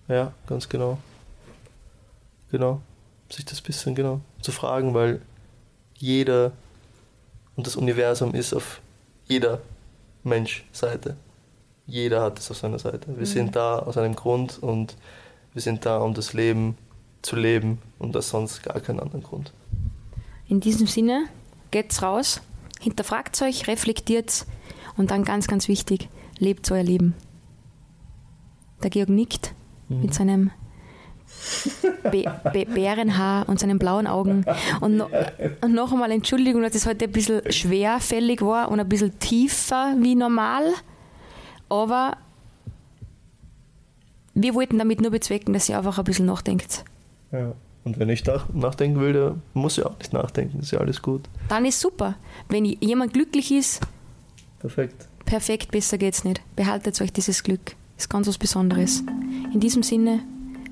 Ja, 0.07 0.33
ganz 0.47 0.67
genau. 0.67 0.97
Genau 2.51 2.81
sich 3.29 3.45
das 3.45 3.61
bisschen 3.61 3.95
genau 3.95 4.21
zu 4.41 4.51
fragen, 4.51 4.93
weil 4.93 5.21
jeder 5.95 6.51
und 7.55 7.67
das 7.67 7.75
Universum 7.75 8.33
ist 8.33 8.53
auf 8.53 8.81
jeder 9.27 9.61
Mensch-Seite. 10.23 11.17
Jeder 11.87 12.21
hat 12.21 12.39
es 12.39 12.49
auf 12.49 12.57
seiner 12.57 12.79
Seite. 12.79 13.07
Wir 13.09 13.17
mhm. 13.17 13.25
sind 13.25 13.55
da 13.55 13.79
aus 13.79 13.97
einem 13.97 14.15
Grund 14.15 14.61
und 14.61 14.95
wir 15.53 15.61
sind 15.61 15.85
da, 15.85 15.99
um 15.99 16.13
das 16.13 16.33
Leben 16.33 16.77
zu 17.21 17.35
leben 17.35 17.79
und 17.99 18.15
aus 18.17 18.29
sonst 18.29 18.63
gar 18.63 18.79
keinen 18.79 18.99
anderen 18.99 19.23
Grund. 19.23 19.53
In 20.47 20.59
diesem 20.59 20.87
Sinne, 20.87 21.25
geht's 21.71 22.01
raus, 22.01 22.41
hinterfragt 22.79 23.41
euch, 23.41 23.67
reflektiert 23.67 24.45
und 24.97 25.11
dann 25.11 25.23
ganz, 25.23 25.47
ganz 25.47 25.67
wichtig, 25.67 26.09
lebt 26.37 26.69
euer 26.71 26.83
Leben. 26.83 27.15
Der 28.83 28.89
Georg 28.89 29.09
nickt 29.09 29.53
mhm. 29.89 30.01
mit 30.01 30.13
seinem 30.13 30.51
Be 32.11 32.25
Be 32.53 32.65
Bärenhaar 32.65 33.47
und 33.49 33.59
seinen 33.59 33.79
blauen 33.79 34.07
Augen. 34.07 34.45
Und, 34.81 34.97
no 34.97 35.07
und 35.61 35.73
noch 35.73 35.91
einmal 35.91 36.11
Entschuldigung, 36.11 36.61
dass 36.61 36.75
es 36.75 36.85
heute 36.85 37.05
ein 37.05 37.11
bisschen 37.11 37.41
schwerfällig 37.51 38.41
war 38.41 38.69
und 38.69 38.79
ein 38.79 38.87
bisschen 38.89 39.17
tiefer 39.19 39.95
wie 39.99 40.15
normal. 40.15 40.63
Aber 41.69 42.17
wir 44.33 44.53
wollten 44.53 44.77
damit 44.77 45.01
nur 45.01 45.11
bezwecken, 45.11 45.53
dass 45.53 45.69
ihr 45.69 45.77
einfach 45.77 45.97
ein 45.97 46.03
bisschen 46.03 46.25
nachdenkt. 46.25 46.83
Ja, 47.31 47.53
Und 47.83 47.99
wenn 47.99 48.09
ich 48.09 48.23
nachdenken 48.53 48.99
will, 48.99 49.13
der 49.13 49.35
muss 49.53 49.77
ja 49.77 49.85
auch 49.85 49.97
nicht 49.97 50.13
nachdenken, 50.13 50.59
ist 50.59 50.71
ja 50.71 50.79
alles 50.79 51.01
gut. 51.01 51.21
Dann 51.49 51.65
ist 51.65 51.79
super. 51.79 52.15
Wenn 52.49 52.65
jemand 52.65 53.13
glücklich 53.13 53.51
ist, 53.51 53.81
perfekt. 54.59 55.07
Perfekt, 55.25 55.71
besser 55.71 55.97
geht's 55.97 56.23
nicht. 56.23 56.41
Behaltet 56.55 57.01
euch 57.01 57.11
dieses 57.11 57.41
Glück. 57.43 57.75
Ist 57.97 58.09
ganz 58.09 58.27
was 58.27 58.37
Besonderes. 58.37 59.03
In 59.53 59.59
diesem 59.59 59.81
Sinne, 59.81 60.19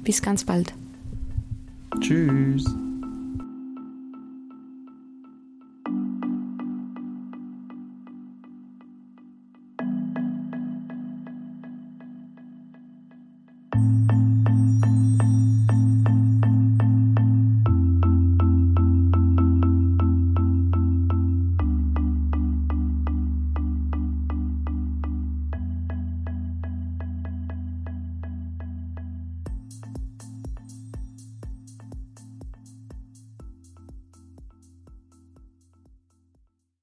bis 0.03 0.21
ganz 0.21 0.43
bald. 0.43 0.73
Tschüss. 1.99 2.65